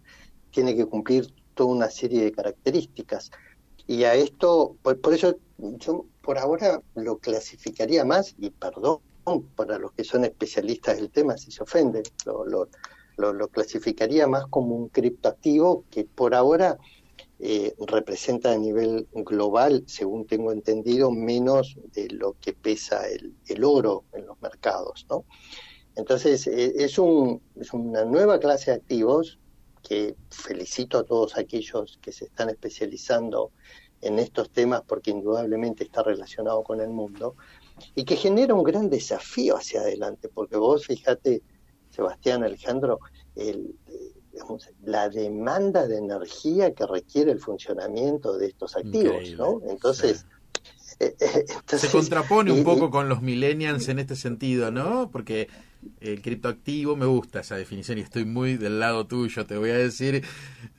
[0.51, 3.31] tiene que cumplir toda una serie de características.
[3.87, 8.99] Y a esto, por, por eso yo por ahora lo clasificaría más, y perdón
[9.55, 12.67] para los que son especialistas del tema si se ofenden, lo,
[13.33, 16.77] lo, clasificaría más como un criptoactivo que por ahora
[17.39, 23.63] eh, representa a nivel global, según tengo entendido, menos de lo que pesa el, el
[23.63, 25.05] oro en los mercados.
[25.09, 25.25] ¿no?
[25.95, 29.39] Entonces, eh, es, un, es una nueva clase de activos
[29.83, 33.51] que felicito a todos aquellos que se están especializando
[34.01, 37.35] en estos temas porque indudablemente está relacionado con el mundo,
[37.95, 41.41] y que genera un gran desafío hacia adelante, porque vos fíjate,
[41.89, 42.99] Sebastián Alejandro,
[43.35, 43.75] el,
[44.83, 49.61] la demanda de energía que requiere el funcionamiento de estos activos, ¿no?
[49.67, 50.25] Entonces,
[50.99, 55.11] eh, eh, se contrapone un poco con los millennials en este sentido, ¿no?
[55.11, 55.47] Porque
[55.99, 59.77] el criptoactivo, me gusta esa definición y estoy muy del lado tuyo, te voy a
[59.77, 60.23] decir,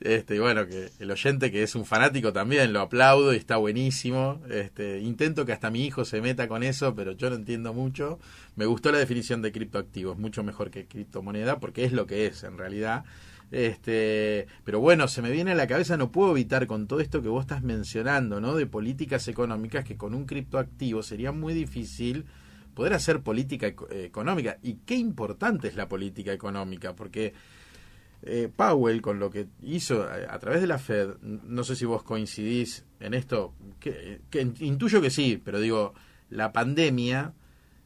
[0.01, 4.40] este, bueno, que el oyente que es un fanático también lo aplaudo y está buenísimo,
[4.51, 8.18] este, intento que hasta mi hijo se meta con eso, pero yo no entiendo mucho,
[8.57, 12.27] me gustó la definición de criptoactivo, es mucho mejor que criptomoneda porque es lo que
[12.27, 13.05] es en realidad,
[13.51, 17.23] este, pero bueno, se me viene a la cabeza, no puedo evitar con todo esto
[17.23, 18.55] que vos estás mencionando, ¿no?
[18.55, 22.27] De políticas económicas que con un criptoactivo sería muy difícil
[22.78, 24.58] poder hacer política económica.
[24.62, 27.32] Y qué importante es la política económica, porque
[28.22, 32.04] eh, Powell, con lo que hizo a, través de la Fed, no sé si vos
[32.04, 34.20] coincidís en esto, que,
[34.60, 35.94] intuyo que sí, pero digo,
[36.30, 37.34] la pandemia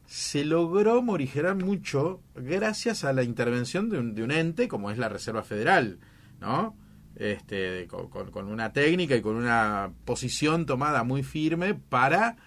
[0.05, 5.41] se logró morigerar mucho gracias a la intervención de un, ente como es la Reserva
[5.41, 5.97] Federal,
[6.39, 6.77] ¿no?
[7.15, 12.37] Este, con una técnica y con una posición tomada muy firme para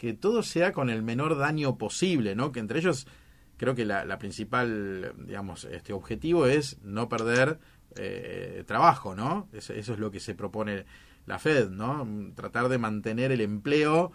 [0.00, 2.52] que todo sea con el menor daño posible, ¿no?
[2.52, 3.06] Que entre ellos
[3.58, 7.58] creo que la, principal, digamos, este objetivo es no perder
[7.96, 9.46] eh, trabajo, ¿no?
[9.52, 10.86] Eso, es lo que se propone
[11.26, 12.08] la Fed, ¿no?
[12.34, 14.10] Tratar de mantener el empleo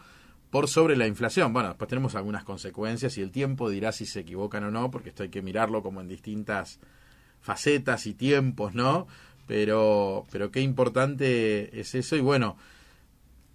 [0.50, 1.54] por sobre la inflación.
[1.54, 5.10] Bueno, después tenemos algunas consecuencias y el tiempo dirá si se equivocan o no, porque
[5.10, 6.80] esto hay que mirarlo como en distintas
[7.42, 9.06] facetas y tiempos, ¿no?
[9.46, 12.58] Pero, pero qué importante es eso y bueno,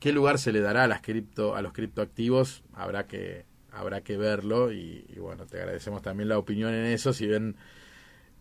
[0.01, 2.65] ¿Qué lugar se le dará a, las cripto, a los criptoactivos?
[2.73, 7.13] Habrá que, habrá que verlo y, bueno, te agradecemos también la opinión en eso.
[7.13, 7.55] Si ven,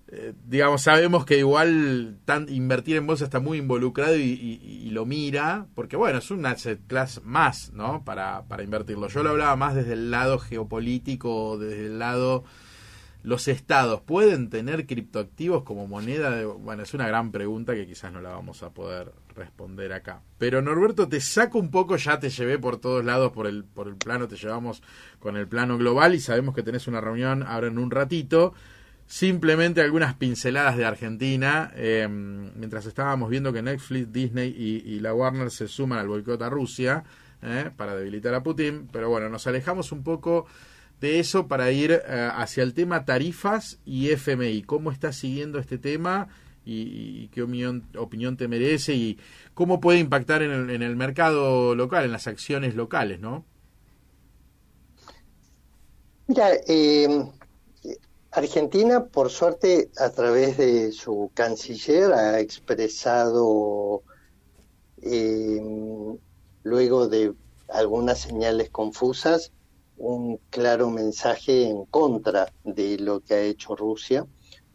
[0.08, 2.18] eh, digamos, sabemos que igual
[2.48, 7.22] invertir en bolsa está muy involucrado y, lo mira, porque bueno, es un asset class
[7.26, 8.06] más, ¿no?
[8.06, 9.10] Para, para invertirlo.
[9.10, 12.46] Yo lo hablaba más desde el lado geopolítico, desde el lado
[13.22, 18.22] los estados pueden tener criptoactivos como moneda bueno es una gran pregunta que quizás no
[18.22, 22.60] la vamos a poder responder acá pero Norberto te saco un poco ya te llevé
[22.60, 24.84] por todos lados por el por el plano te llevamos
[25.20, 28.54] con el plano global y sabemos que tenés una reunión ahora en un ratito
[29.08, 35.50] simplemente algunas pinceladas de Argentina em, mientras estábamos viendo que Netflix Disney y, la Warner
[35.50, 37.04] se suman al boicot a Rusia
[37.42, 37.72] ¿eh?
[37.76, 38.88] para debilitar a Putin.
[38.92, 40.46] Pero bueno, nos alejamos un poco
[41.02, 44.64] de eso para ir eh, hacia el tema tarifas y FMI.
[44.64, 46.28] ¿Cómo estás siguiendo este tema
[46.70, 49.18] y, qué opinión, opinión, te merece y
[49.54, 53.46] cómo puede impactar en el, en el mercado local, en las acciones locales, ¿no?
[56.28, 57.08] Mira, eh,
[58.32, 64.04] Argentina, por suerte, a través de su canciller, ha expresado,
[65.02, 65.60] eh,
[66.64, 67.34] luego de
[67.68, 69.52] algunas señales confusas,
[69.98, 74.26] un claro mensaje en contra de lo que ha hecho Rusia,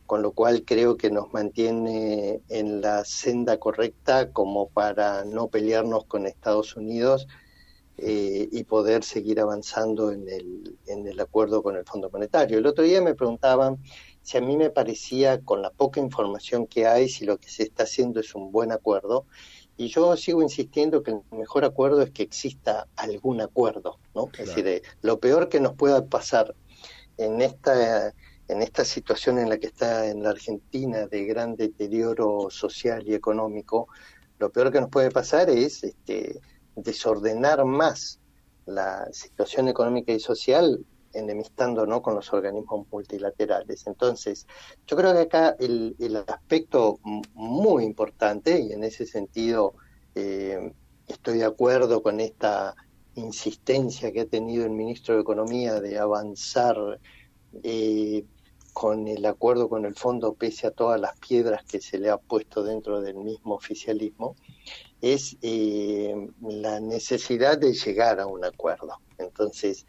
[0.06, 6.04] con lo cual creo que nos mantiene en la senda correcta como para no pelearnos
[6.04, 7.26] con Estados Unidos
[7.96, 12.58] eh, y poder seguir avanzando en el, en el acuerdo con el Fondo Monetario.
[12.58, 13.78] El otro día me preguntaban
[14.22, 17.62] si a mí me parecía, con la poca información que hay, si lo que se
[17.62, 19.26] está haciendo es un buen acuerdo.
[19.76, 24.28] Y yo sigo insistiendo que el mejor acuerdo es que exista algún acuerdo, ¿no?
[24.38, 26.54] Es decir, lo peor que nos pueda pasar
[27.16, 28.14] en esta
[28.48, 33.14] en esta situación en la que está en la Argentina de gran deterioro social y
[33.14, 33.88] económico,
[34.38, 36.40] lo peor que nos puede pasar es este,
[36.76, 38.20] desordenar más
[38.66, 42.02] la situación económica y social enemistando ¿no?
[42.02, 43.86] con los organismos multilaterales.
[43.86, 44.46] Entonces,
[44.86, 46.98] yo creo que acá el, aspecto
[47.34, 49.74] muy importante, y en ese sentido
[50.14, 50.72] eh,
[51.06, 52.74] estoy de acuerdo con esta
[53.14, 56.76] insistencia que ha tenido el ministro de Economía de avanzar
[57.62, 58.24] eh,
[58.74, 62.18] con el acuerdo con el fondo, pese a todas las piedras que se le ha
[62.18, 64.34] puesto dentro del mismo oficialismo,
[65.00, 68.98] es eh, la necesidad de llegar a un acuerdo.
[69.18, 69.86] Entonces,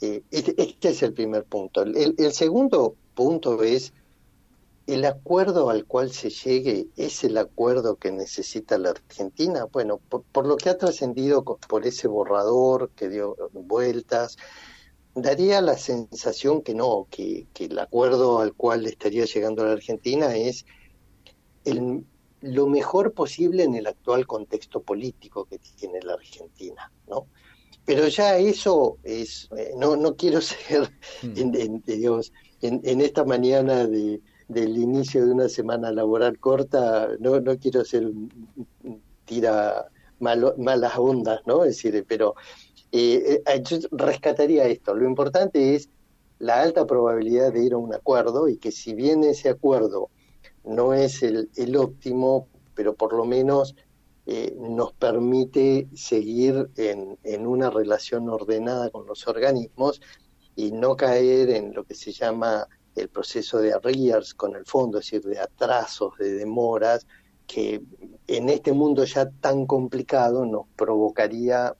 [0.00, 1.82] eh, este, este, es el primer punto.
[1.82, 3.92] El, segundo punto es,
[4.86, 9.66] ¿el acuerdo al cual se llegue es el acuerdo que necesita la Argentina?
[9.70, 14.38] Bueno, por, lo que ha trascendido por ese borrador que dio vueltas,
[15.14, 20.34] daría la sensación que no, que, que el acuerdo al cual estaría llegando la Argentina
[20.34, 20.64] es
[21.64, 22.04] el,
[22.40, 27.26] lo mejor posible en el actual contexto político que tiene la Argentina, ¿no?
[27.84, 30.90] Pero ya eso es, eh, no, no quiero ser,
[31.22, 31.36] mm.
[31.36, 31.82] en,
[32.84, 38.10] en, esta mañana de, del inicio de una semana laboral corta, no, no quiero ser
[39.24, 39.88] tira
[40.18, 41.64] malas ondas, ¿no?
[41.64, 42.36] Es decir, pero
[42.92, 44.94] eh, eh, yo rescataría esto.
[44.94, 45.88] Lo importante es
[46.38, 50.10] la alta probabilidad de ir a un acuerdo y que si bien ese acuerdo
[50.64, 53.74] no es el, el óptimo, pero por lo menos
[54.26, 60.00] eh, nos permite seguir en, en, una relación ordenada con los organismos
[60.54, 64.98] y no caer en lo que se llama el proceso de arrears con el fondo,
[64.98, 67.06] es decir, de atrasos, de demoras,
[67.46, 67.82] que
[68.26, 71.74] en este mundo ya tan complicado nos provocaría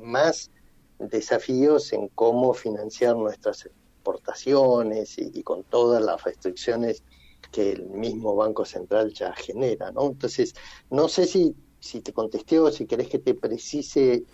[0.00, 0.50] más
[0.98, 7.02] desafíos en cómo financiar nuestras exportaciones y con todas las restricciones
[7.50, 10.06] que el mismo Banco Central ya genera, ¿no?
[10.06, 10.54] Entonces,
[10.90, 14.24] no sé si, si te contesté o si querés que te precise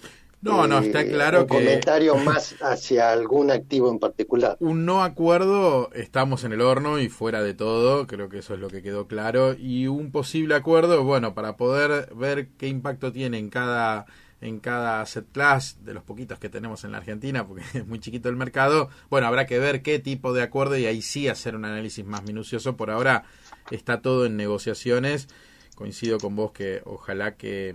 [0.42, 4.56] no, no, está eh, claro un comentario más hacia algún activo en particular.
[4.60, 8.60] Un no acuerdo, estamos en el horno y fuera de todo, creo que eso es
[8.60, 9.54] lo que quedó claro.
[9.54, 14.06] Y un posible acuerdo, bueno, para poder ver qué impacto tiene en cada
[14.40, 18.00] en cada set class de los poquitos que tenemos en la Argentina, porque es muy
[18.00, 21.56] chiquito el mercado, bueno, habrá que ver qué tipo de acuerdo y ahí sí hacer
[21.56, 22.76] un análisis más minucioso.
[22.76, 23.24] Por ahora
[23.70, 25.28] está todo en negociaciones.
[25.74, 27.74] Coincido con vos que ojalá que,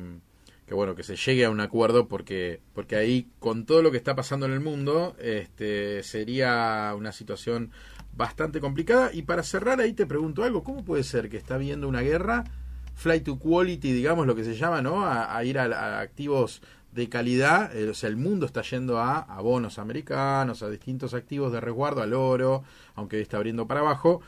[0.65, 3.97] que bueno, que se llegue a un acuerdo porque porque ahí con todo lo que
[3.97, 7.71] está pasando en el mundo, este sería una situación
[8.13, 11.87] bastante complicada y para cerrar ahí te pregunto algo, ¿cómo puede ser que está habiendo
[11.87, 12.43] una guerra
[12.93, 15.05] flight to quality, digamos lo que se llama, ¿no?
[15.05, 16.61] A, ir a, activos
[16.91, 21.51] de calidad, eh, o sea, el mundo está yendo a, bonos americanos, a distintos activos
[21.51, 22.63] de resguardo, al oro,
[22.95, 24.21] aunque está abriendo para abajo.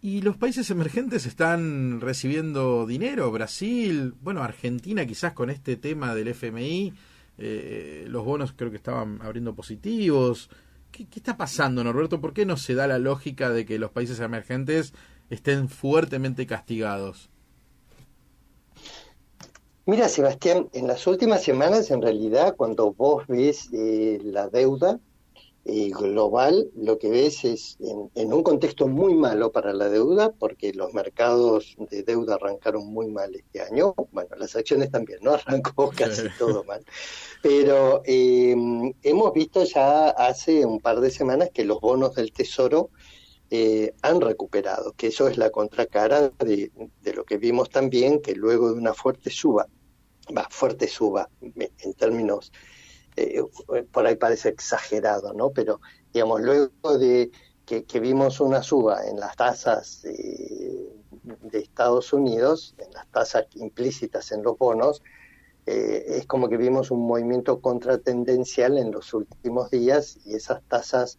[0.00, 6.28] Y los países emergentes están recibiendo dinero, Brasil, bueno, Argentina quizás con este tema del
[6.28, 6.94] FMI,
[7.36, 10.50] eh, los bonos creo que estaban abriendo positivos.
[10.92, 12.20] ¿Qué, ¿Qué está pasando, Norberto?
[12.20, 14.94] ¿Por qué no se da la lógica de que los países emergentes
[15.30, 17.28] estén fuertemente castigados?
[19.88, 25.00] Mira, Sebastián, en las últimas semanas, en realidad, cuando vos ves eh, la deuda
[25.64, 27.78] eh, global, lo que ves es
[28.14, 33.06] en, un contexto muy malo para la deuda, porque los mercados de deuda arrancaron muy
[33.08, 33.94] mal este año.
[34.12, 35.32] Bueno, las acciones también, ¿no?
[35.32, 36.84] Arrancó casi todo mal.
[37.42, 42.90] Pero em, hemos visto ya hace un par de semanas que los bonos del Tesoro
[43.50, 48.34] eh, han recuperado, que eso es la contracara de, de, lo que vimos también, que
[48.34, 49.66] luego de una fuerte suba
[50.36, 52.52] va, fuerte suba en términos,
[53.16, 53.42] eh,
[53.90, 55.50] por ahí parece exagerado, ¿no?
[55.50, 55.80] Pero,
[56.12, 57.30] digamos, luego de
[57.66, 64.42] que, vimos una suba en las tasas de Estados Unidos, en las tasas implícitas en
[64.42, 65.02] los bonos,
[65.66, 71.18] eh, es como que vimos un movimiento contratendencial en los últimos días y esas tasas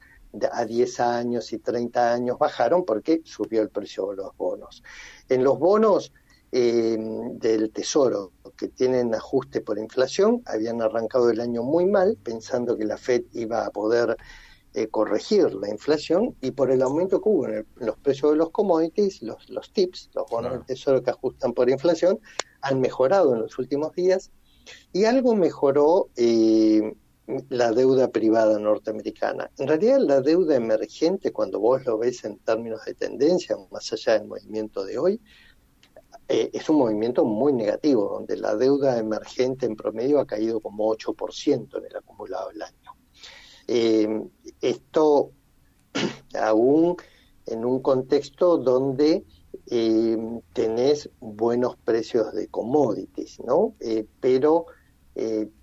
[0.52, 4.84] a 10 años y 30 años bajaron porque subió el precio de los bonos.
[5.28, 6.14] En los bonos
[6.52, 6.98] eh,
[7.34, 12.86] del Tesoro que tienen ajuste por inflación habían arrancado el año muy mal pensando que
[12.86, 14.18] la Fed iba a poder
[14.74, 18.52] eh, corregir la inflación y por el aumento que hubo en, los precios de los
[18.52, 22.20] commodities, los, los TIPS, los bonos del Tesoro que ajustan por inflación,
[22.62, 24.32] han mejorado en los últimos días
[24.94, 26.94] y algo mejoró eh,
[27.50, 29.50] la deuda privada norteamericana.
[29.58, 34.20] En realidad la deuda emergente, cuando vos lo ves en términos de tendencia, más allá
[34.20, 35.22] del movimiento de hoy,
[36.32, 40.94] eh, es un movimiento muy negativo, donde la deuda emergente en promedio ha caído como
[40.94, 42.96] 8% en el acumulado del año.
[43.68, 44.22] Eh,
[44.62, 45.32] esto
[46.40, 46.98] aún
[47.48, 49.26] en un contexto donde
[49.72, 53.74] eh, tenés buenos precios de commodities, ¿no?
[54.20, 54.68] Pero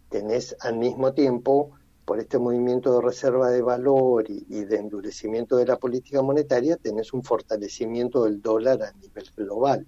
[0.08, 1.70] tenés al mismo tiempo,
[2.04, 7.12] por este movimiento de reserva de valor y, de endurecimiento de la política monetaria, tenés
[7.12, 9.86] un fortalecimiento del dólar a nivel global.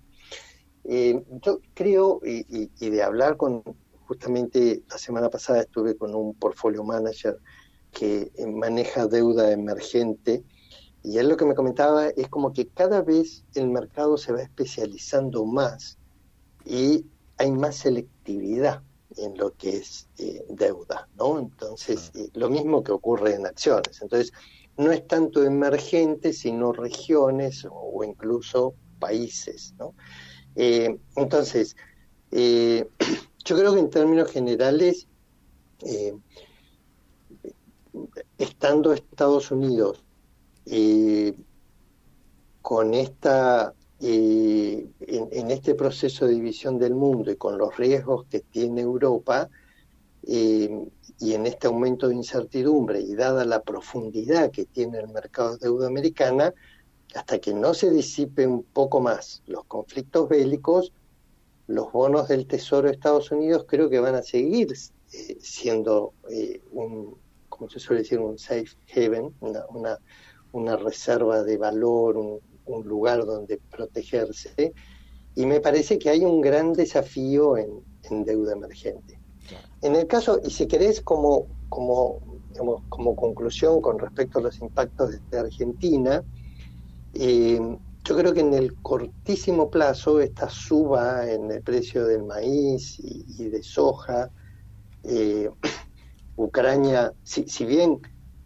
[1.43, 3.62] Yo creo, y, y de hablar con,
[4.07, 7.39] justamente la semana pasada estuve con un portfolio manager
[7.93, 10.43] que maneja deuda emergente,
[11.03, 14.43] y él lo que me comentaba es como que cada vez el mercado se va
[14.43, 15.99] especializando más
[16.64, 18.82] y hay más selectividad
[19.16, 21.39] en lo que es eh, deuda, ¿no?
[21.39, 24.03] Entonces, eh, lo mismo que ocurre en acciones.
[24.03, 24.32] Entonces,
[24.76, 29.95] no es tanto emergente, sino regiones o, incluso países, ¿no?
[30.57, 31.76] Eh, entonces,
[32.30, 35.07] yo creo que en términos generales,
[38.38, 40.03] estando Estados Unidos
[40.66, 41.34] eh,
[42.61, 48.40] con esta, eh, en, este proceso de división del mundo y con los riesgos que
[48.40, 49.49] tiene Europa,
[50.26, 50.86] eh,
[51.20, 55.66] y en este aumento de incertidumbre y dada la profundidad que tiene el mercado de
[55.66, 56.53] deuda americana,
[57.14, 60.92] hasta que no se disipe un poco más los conflictos bélicos,
[61.66, 64.74] los bonos del Tesoro de Estados Unidos creo que van a seguir
[65.40, 66.12] siendo
[66.72, 67.16] un,
[67.48, 69.98] como se suele decir, un safe haven, una
[70.52, 72.40] una reserva de valor, un,
[72.84, 74.74] lugar donde protegerse.
[75.34, 77.82] Y me parece que hay un gran desafío en,
[78.24, 79.18] deuda emergente.
[79.82, 82.20] En el caso, y si querés, como, como,
[82.88, 86.22] como conclusión con respecto a los impactos de Argentina,
[87.18, 87.60] eh,
[88.04, 93.48] yo creo que en el cortísimo plazo esta suba en el precio del maíz y,
[93.48, 94.30] de soja,
[95.04, 95.50] eh,
[96.36, 98.00] Ucrania, si, si, bien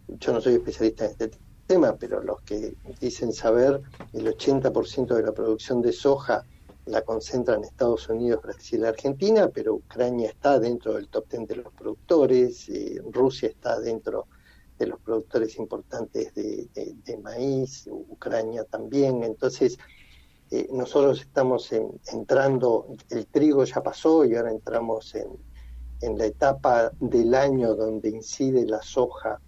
[0.07, 1.31] yo no soy especialista en este
[1.67, 6.43] tema, pero los que dicen saber, el 80% de la producción de soja
[6.85, 11.47] la concentra en Estados Unidos, Brasil y Argentina, pero Ucrania está dentro del top 10
[11.47, 14.42] de los productores, eh, Rusia está dentro de
[14.79, 19.23] los productores importantes de, maíz, Ucrania también.
[19.23, 19.77] Entonces,
[20.51, 21.71] eh, nosotros estamos
[22.11, 25.27] entrando, el trigo ya pasó y ahora entramos en,
[26.01, 29.39] en la etapa del año donde incide la soja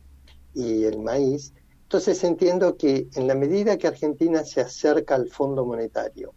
[0.53, 1.53] y el maíz,
[1.83, 6.33] entonces entiendo que en la medida que Argentina se acerca al Fondo Monetario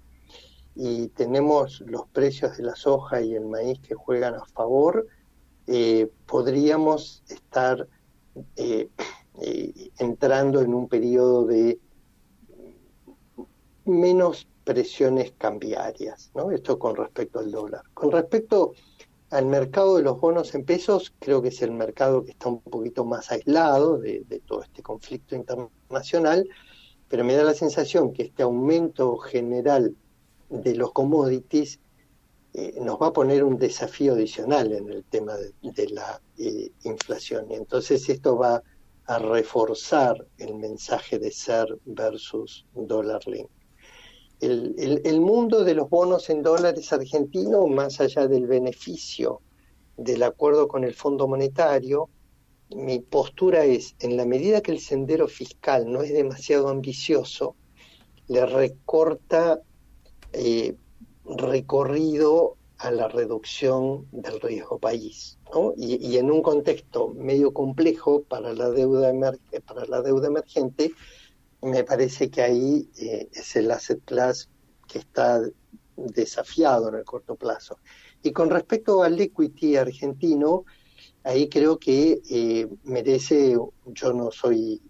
[0.74, 5.06] y tenemos los precios de la soja y el maíz que juegan a favor,
[5.66, 7.88] eh, podríamos estar
[8.56, 8.88] eh,
[9.40, 11.78] eh, entrando en un periodo de
[13.84, 16.50] menos presiones cambiarias, ¿no?
[16.50, 17.82] Esto con respecto al dólar.
[17.94, 18.74] Con respecto
[19.30, 22.60] al mercado de los bonos en pesos, creo que es el mercado que está un
[22.60, 26.48] poquito más aislado de, todo este conflicto internacional,
[27.08, 29.96] pero me da la sensación que este aumento general
[30.50, 31.80] de los commodities
[32.54, 37.50] eh, nos va a poner un desafío adicional en el tema de, la eh, inflación.
[37.50, 38.62] Y entonces esto va
[39.06, 43.48] a reforzar el mensaje de ser versus dólar link
[44.40, 49.40] el, mundo de los bonos en dólares argentinos, más allá del beneficio
[49.96, 52.08] del acuerdo con el Fondo Monetario,
[52.70, 57.56] mi postura es, en la medida que el sendero fiscal no es demasiado ambicioso,
[58.28, 59.60] le recorta
[60.32, 60.76] eh,
[61.28, 65.38] recorrido a la reducción del riesgo país.
[65.76, 69.12] Y, en un contexto medio complejo para la deuda,
[69.66, 70.92] para la deuda emergente,
[71.62, 74.48] me parece que ahí eh, es el asset class
[74.86, 75.42] que está
[75.96, 77.78] desafiado en el corto plazo.
[78.22, 80.64] Y con respecto al equity argentino,
[81.24, 83.56] ahí creo que eh, merece,
[83.86, 84.80] yo no soy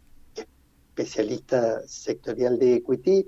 [0.99, 3.27] especialista sectorial de equity,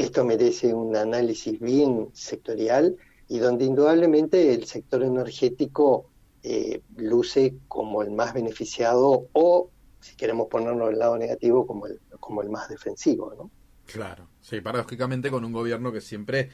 [0.00, 2.96] esto merece un análisis bien sectorial
[3.28, 6.10] y donde indudablemente el sector energético
[6.42, 9.70] eh, luce como el más beneficiado o,
[10.00, 13.50] si queremos ponerlo del lado negativo, como el, como el más defensivo, ¿no?
[13.86, 16.50] Claro, sí, paradójicamente con un gobierno que siempre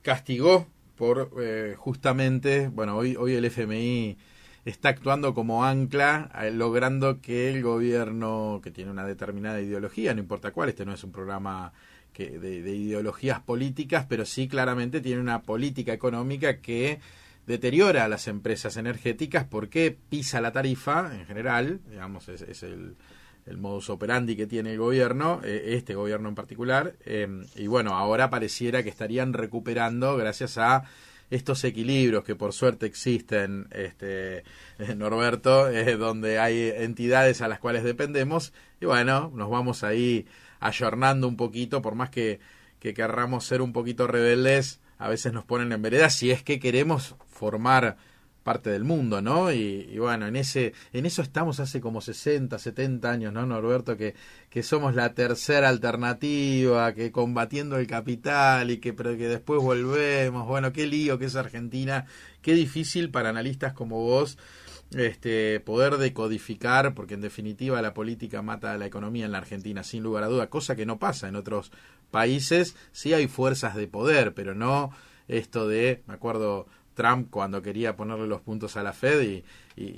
[0.00, 0.66] castigó
[0.96, 4.16] por eh, justamente, bueno, hoy, hoy el FMI
[4.64, 10.20] está actuando como ancla, eh, logrando que el gobierno que tiene una determinada ideología, no
[10.20, 11.72] importa cuál, este no es un programa
[12.12, 17.00] que, de, de ideologías políticas, pero sí claramente tiene una política económica que
[17.46, 22.96] deteriora a las empresas energéticas porque pisa la tarifa en general, digamos, es, el,
[23.56, 28.30] modus operandi que tiene el gobierno, eh, este gobierno en particular, eh, y bueno, ahora
[28.30, 30.84] pareciera que estarían recuperando gracias a
[31.28, 34.44] estos equilibrios que por suerte existen, este,
[34.96, 40.26] Norberto, eh, donde hay entidades a las cuales dependemos, y bueno, nos vamos ahí
[40.62, 42.40] ayornando un poquito, por más que,
[42.78, 46.58] que querramos ser un poquito rebeldes, a veces nos ponen en vereda si es que
[46.58, 47.96] queremos formar
[48.42, 49.52] parte del mundo, ¿no?
[49.52, 53.96] Y, y, bueno, en ese, en eso estamos hace como 60, 70 años, ¿no, Norberto?
[53.96, 54.14] Que,
[54.50, 60.46] que somos la tercera alternativa, que combatiendo el capital y que, pero que después volvemos.
[60.46, 62.06] Bueno, qué lío que es Argentina,
[62.42, 64.38] qué difícil para analistas como vos
[64.94, 69.82] este, poder decodificar, porque en definitiva la política mata a la economía en la Argentina,
[69.84, 71.72] sin lugar a duda, cosa que no pasa en otros
[72.10, 72.76] países.
[72.92, 74.90] Sí hay fuerzas de poder, pero no
[75.28, 79.42] esto de, me acuerdo, Trump cuando quería ponerle los puntos a la Fed y,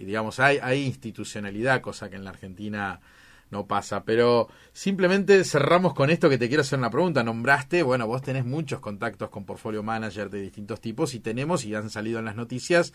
[0.04, 3.00] digamos, hay, hay institucionalidad, cosa que en la Argentina
[3.50, 4.04] no pasa.
[4.04, 7.22] Pero simplemente cerramos con esto que te quiero hacer una pregunta.
[7.22, 11.74] Nombraste, bueno, vos tenés muchos contactos con portfolio manager de distintos tipos y tenemos, y
[11.74, 12.92] han salido en las noticias,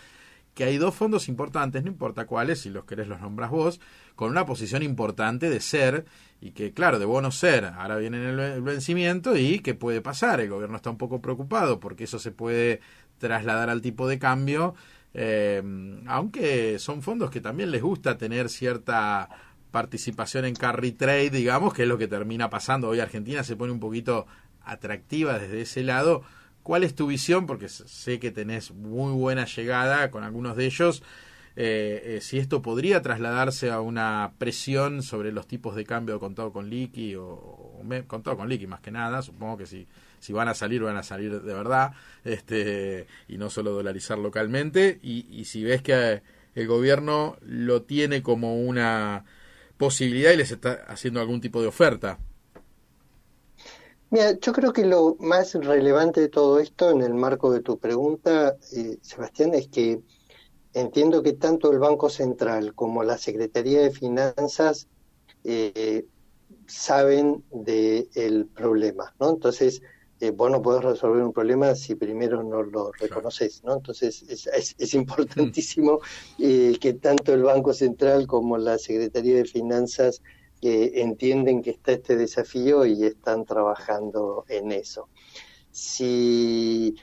[0.54, 3.80] que hay dos fondos importantes, no importa cuáles, si los querés los nombras vos,
[4.16, 6.06] con una posición importante de ser
[6.41, 10.41] y que, claro, de no ser, ahora viene el vencimiento y que puede pasar.
[10.41, 12.82] El gobierno está un poco preocupado porque eso se puede
[13.18, 14.76] trasladar al tipo de cambio,
[15.14, 15.62] eh,
[16.08, 19.30] aunque son fondos que también les gusta tener cierta
[19.72, 22.89] participación en carry trade, digamos, que es lo que termina pasando.
[22.89, 24.26] Hoy Argentina se pone un poquito
[24.64, 26.24] atractiva desde ese lado.
[26.70, 27.47] ¿Cuál es tu visión?
[27.47, 31.01] Porque sé que tenés muy buena llegada con algunos de ellos.
[31.55, 36.53] Eh, eh, si esto podría trasladarse a una presión sobre los tipos de cambio contado
[36.53, 39.88] con liqui o, contado con liqui más que nada, supongo que si
[40.20, 41.93] si van a salir, van a salir de verdad,
[42.24, 46.22] este, y no solo dolarizar localmente, y, y si ves que
[46.53, 49.26] el gobierno lo tiene como una
[49.78, 52.20] posibilidad y les está haciendo algún tipo de oferta.
[54.12, 57.78] Mira, yo creo que lo más relevante de todo esto en el marco de tu
[57.78, 60.01] pregunta, eh, Sebastián, es que
[60.74, 64.88] entiendo que tanto el Banco Central como la Secretaría de Finanzas
[65.43, 66.05] eh,
[66.66, 69.30] saben del el problema, ¿no?
[69.30, 69.82] Entonces,
[70.20, 73.76] eh, vos no podés resolver un problema si primero no lo reconoces, ¿no?
[73.76, 75.99] Entonces es, es, es importantísimo
[76.39, 80.22] eh, que tanto el Banco Central como la Secretaría de Finanzas
[80.62, 85.07] eh, entienden que está este desafío y están trabajando en eso.
[85.72, 86.95] Si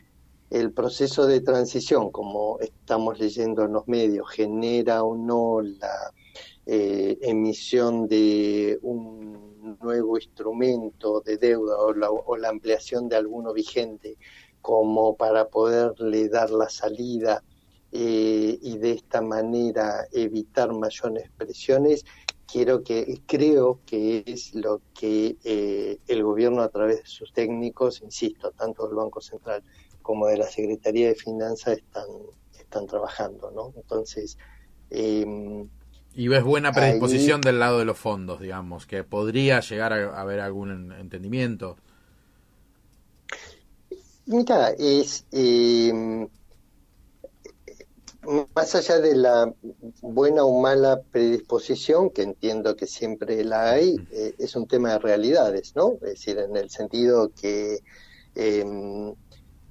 [0.50, 6.12] el proceso de transición, como estamos leyendo en los medios, genera o no la
[6.66, 13.52] eh, emisión de un nuevo instrumento de deuda o la, o la ampliación de alguno
[13.52, 14.16] vigente
[14.60, 17.42] como para poderle dar la salida
[17.92, 22.04] eh, y de esta manera evitar mayores presiones,
[22.50, 28.02] quiero que, creo que es lo que eh, el gobierno a través de sus técnicos,
[28.02, 29.62] insisto, tanto del Banco Central
[30.02, 32.06] como de la Secretaría de Finanzas están,
[32.58, 33.72] están trabajando, ¿no?
[33.76, 34.38] Entonces,
[34.90, 35.66] eh,
[36.14, 37.50] y ves buena predisposición Ahí...
[37.50, 41.76] del lado de los fondos, digamos, que podría llegar a haber algún entendimiento.
[44.24, 46.26] Mira, es eh,
[48.54, 49.52] más allá de la
[50.02, 54.98] buena o mala predisposición, que entiendo que siempre la hay, eh, es un tema de
[54.98, 55.94] realidades, ¿no?
[55.94, 57.80] Es decir, en el sentido que
[58.34, 59.14] eh,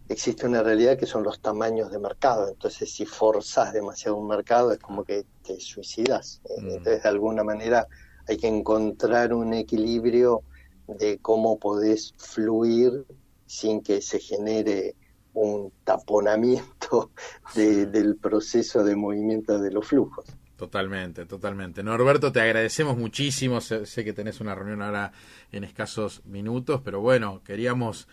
[0.09, 2.49] existe una realidad que son los tamaños de mercado.
[2.49, 6.41] Entonces, si forzas demasiado un mercado, es como que te suicidas.
[6.57, 6.69] Mm.
[6.69, 7.87] Entonces, de alguna manera,
[8.27, 10.43] hay que encontrar un equilibrio
[10.87, 13.05] de cómo podés fluir
[13.45, 14.95] sin que se genere
[15.35, 17.11] un taponamiento
[17.55, 20.25] de, del proceso de movimiento de los flujos.
[20.55, 21.83] Totalmente, totalmente.
[21.83, 23.59] Norberto, te agradecemos muchísimo.
[23.59, 25.11] Sé, sé que tenés una reunión ahora
[25.51, 28.07] en escasos minutos, pero bueno, queríamos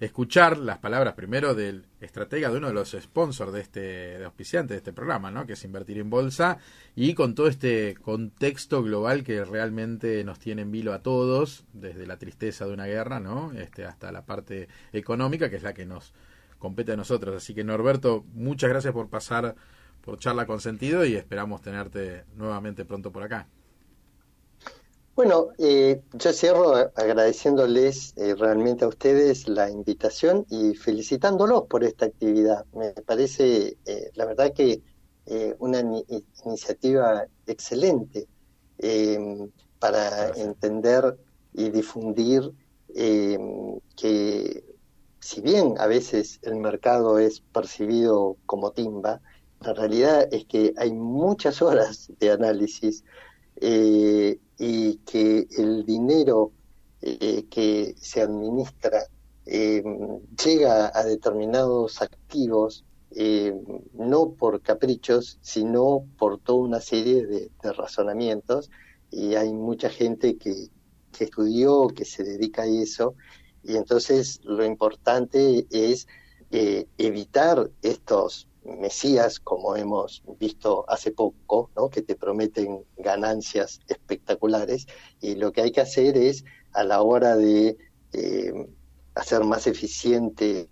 [0.00, 4.74] escuchar las palabras primero del estratega de uno de los sponsors de este de auspiciante
[4.74, 5.46] de este programa, ¿no?
[5.46, 6.58] que es invertir en bolsa
[6.96, 12.06] y con todo este contexto global que realmente nos tiene en vilo a todos, desde
[12.06, 13.52] la tristeza de una guerra, ¿no?
[13.52, 16.12] Este hasta la parte económica que es la que nos
[16.64, 17.36] compete a nosotros.
[17.36, 19.54] Así que Norberto, muchas gracias por pasar
[20.00, 23.46] por charla con sentido y esperamos tenerte nuevamente pronto por acá.
[25.14, 32.06] Bueno, eh, yo cierro agradeciéndoles eh, realmente a ustedes la invitación y felicitándolos por esta
[32.06, 32.64] actividad.
[32.74, 34.80] Me parece, eh, la verdad que
[35.58, 35.80] una
[36.44, 38.26] iniciativa excelente
[39.78, 41.16] para entender
[41.54, 42.52] y difundir
[43.96, 44.73] que
[45.24, 49.22] si bien a veces el mercado es percibido como timba,
[49.62, 53.04] la realidad es que hay muchas horas de análisis
[53.56, 56.52] eh, y que el dinero
[57.00, 59.04] eh, que se administra
[59.46, 59.82] eh,
[60.44, 62.84] llega a determinados activos
[63.94, 68.70] no por caprichos, sino por toda una serie de, razonamientos
[69.10, 70.68] y hay mucha gente que,
[71.16, 73.14] que estudió, que se dedica a eso
[73.64, 76.06] y entonces lo importante es
[76.98, 81.90] evitar estos mesías, como hemos visto hace poco, ¿no?
[81.90, 84.86] que te prometen ganancias espectaculares,
[85.20, 87.76] y lo que hay que hacer es, a la hora de
[88.12, 88.52] eh,
[89.14, 90.68] hacer más eficiente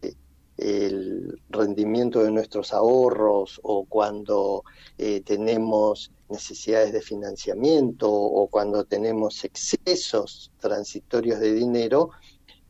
[0.57, 4.65] el rendimiento de nuestros ahorros o cuando
[4.99, 12.11] eh, tenemos necesidades de financiamiento o cuando tenemos excesos transitorios de dinero,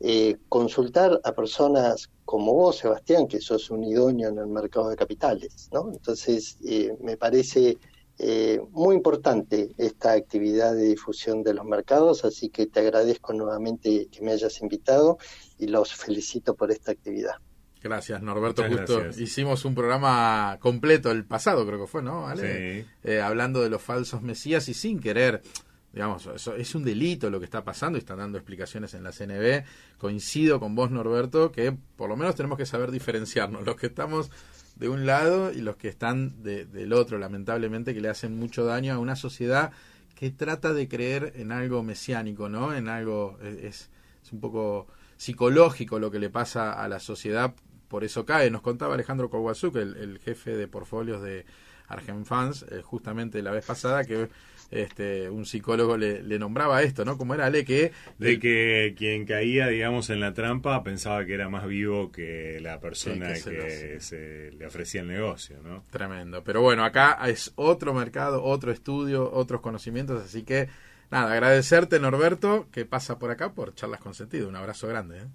[0.05, 4.97] eh, consultar a personas como vos, Sebastián, que sos un idóneo en el mercado de
[4.97, 5.89] capitales, ¿no?
[5.93, 7.77] Entonces, eh, me parece
[8.19, 14.09] eh, muy importante esta actividad de difusión de los mercados, así que te agradezco nuevamente
[14.11, 15.19] que me hayas invitado
[15.57, 17.35] y los felicito por esta actividad.
[17.81, 18.63] Gracias, Norberto.
[18.67, 22.29] Justo hicimos un programa completo el pasado, creo que fue, ¿no?
[22.35, 22.85] Sí.
[23.03, 25.41] Eh, hablando de los falsos mesías y sin querer
[25.93, 29.11] digamos, eso es un delito lo que está pasando y están dando explicaciones en la
[29.11, 29.63] CNB.
[29.99, 34.31] Coincido con vos, Norberto, que por lo menos tenemos que saber diferenciarnos, los que estamos
[34.75, 38.95] de un lado y los que están del otro, lamentablemente, que le hacen mucho daño
[38.95, 39.71] a una sociedad
[40.15, 42.73] que trata de creer en algo mesiánico, ¿no?
[42.73, 43.91] En algo, es,
[44.23, 44.87] es un poco
[45.17, 47.53] psicológico lo que le pasa a la sociedad,
[47.87, 48.49] por eso cae.
[48.49, 51.45] Nos contaba Alejandro Kowalczuk, el, el jefe de portfolios de
[51.87, 54.29] Argenfans, eh, justamente la vez pasada, que
[54.73, 57.17] este, un psicólogo le, nombraba esto, ¿no?
[57.17, 57.91] Como era Ale que...
[58.17, 62.79] De que quien caía, digamos, en la trampa pensaba que era más vivo que la
[62.79, 65.85] persona que, se, le ofrecía el negocio, ¿no?
[65.91, 66.43] Tremendo.
[66.43, 70.69] Pero bueno, acá es otro mercado, otro estudio, otros conocimientos, así que
[71.11, 74.49] nada, agradecerte Norberto que pasa por acá por Charlas con Sentido.
[74.49, 75.19] Un abrazo grande.
[75.19, 75.27] ¿eh?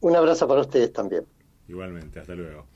[0.00, 1.26] Un abrazo para ustedes también.
[1.68, 2.66] Igualmente, hasta luego.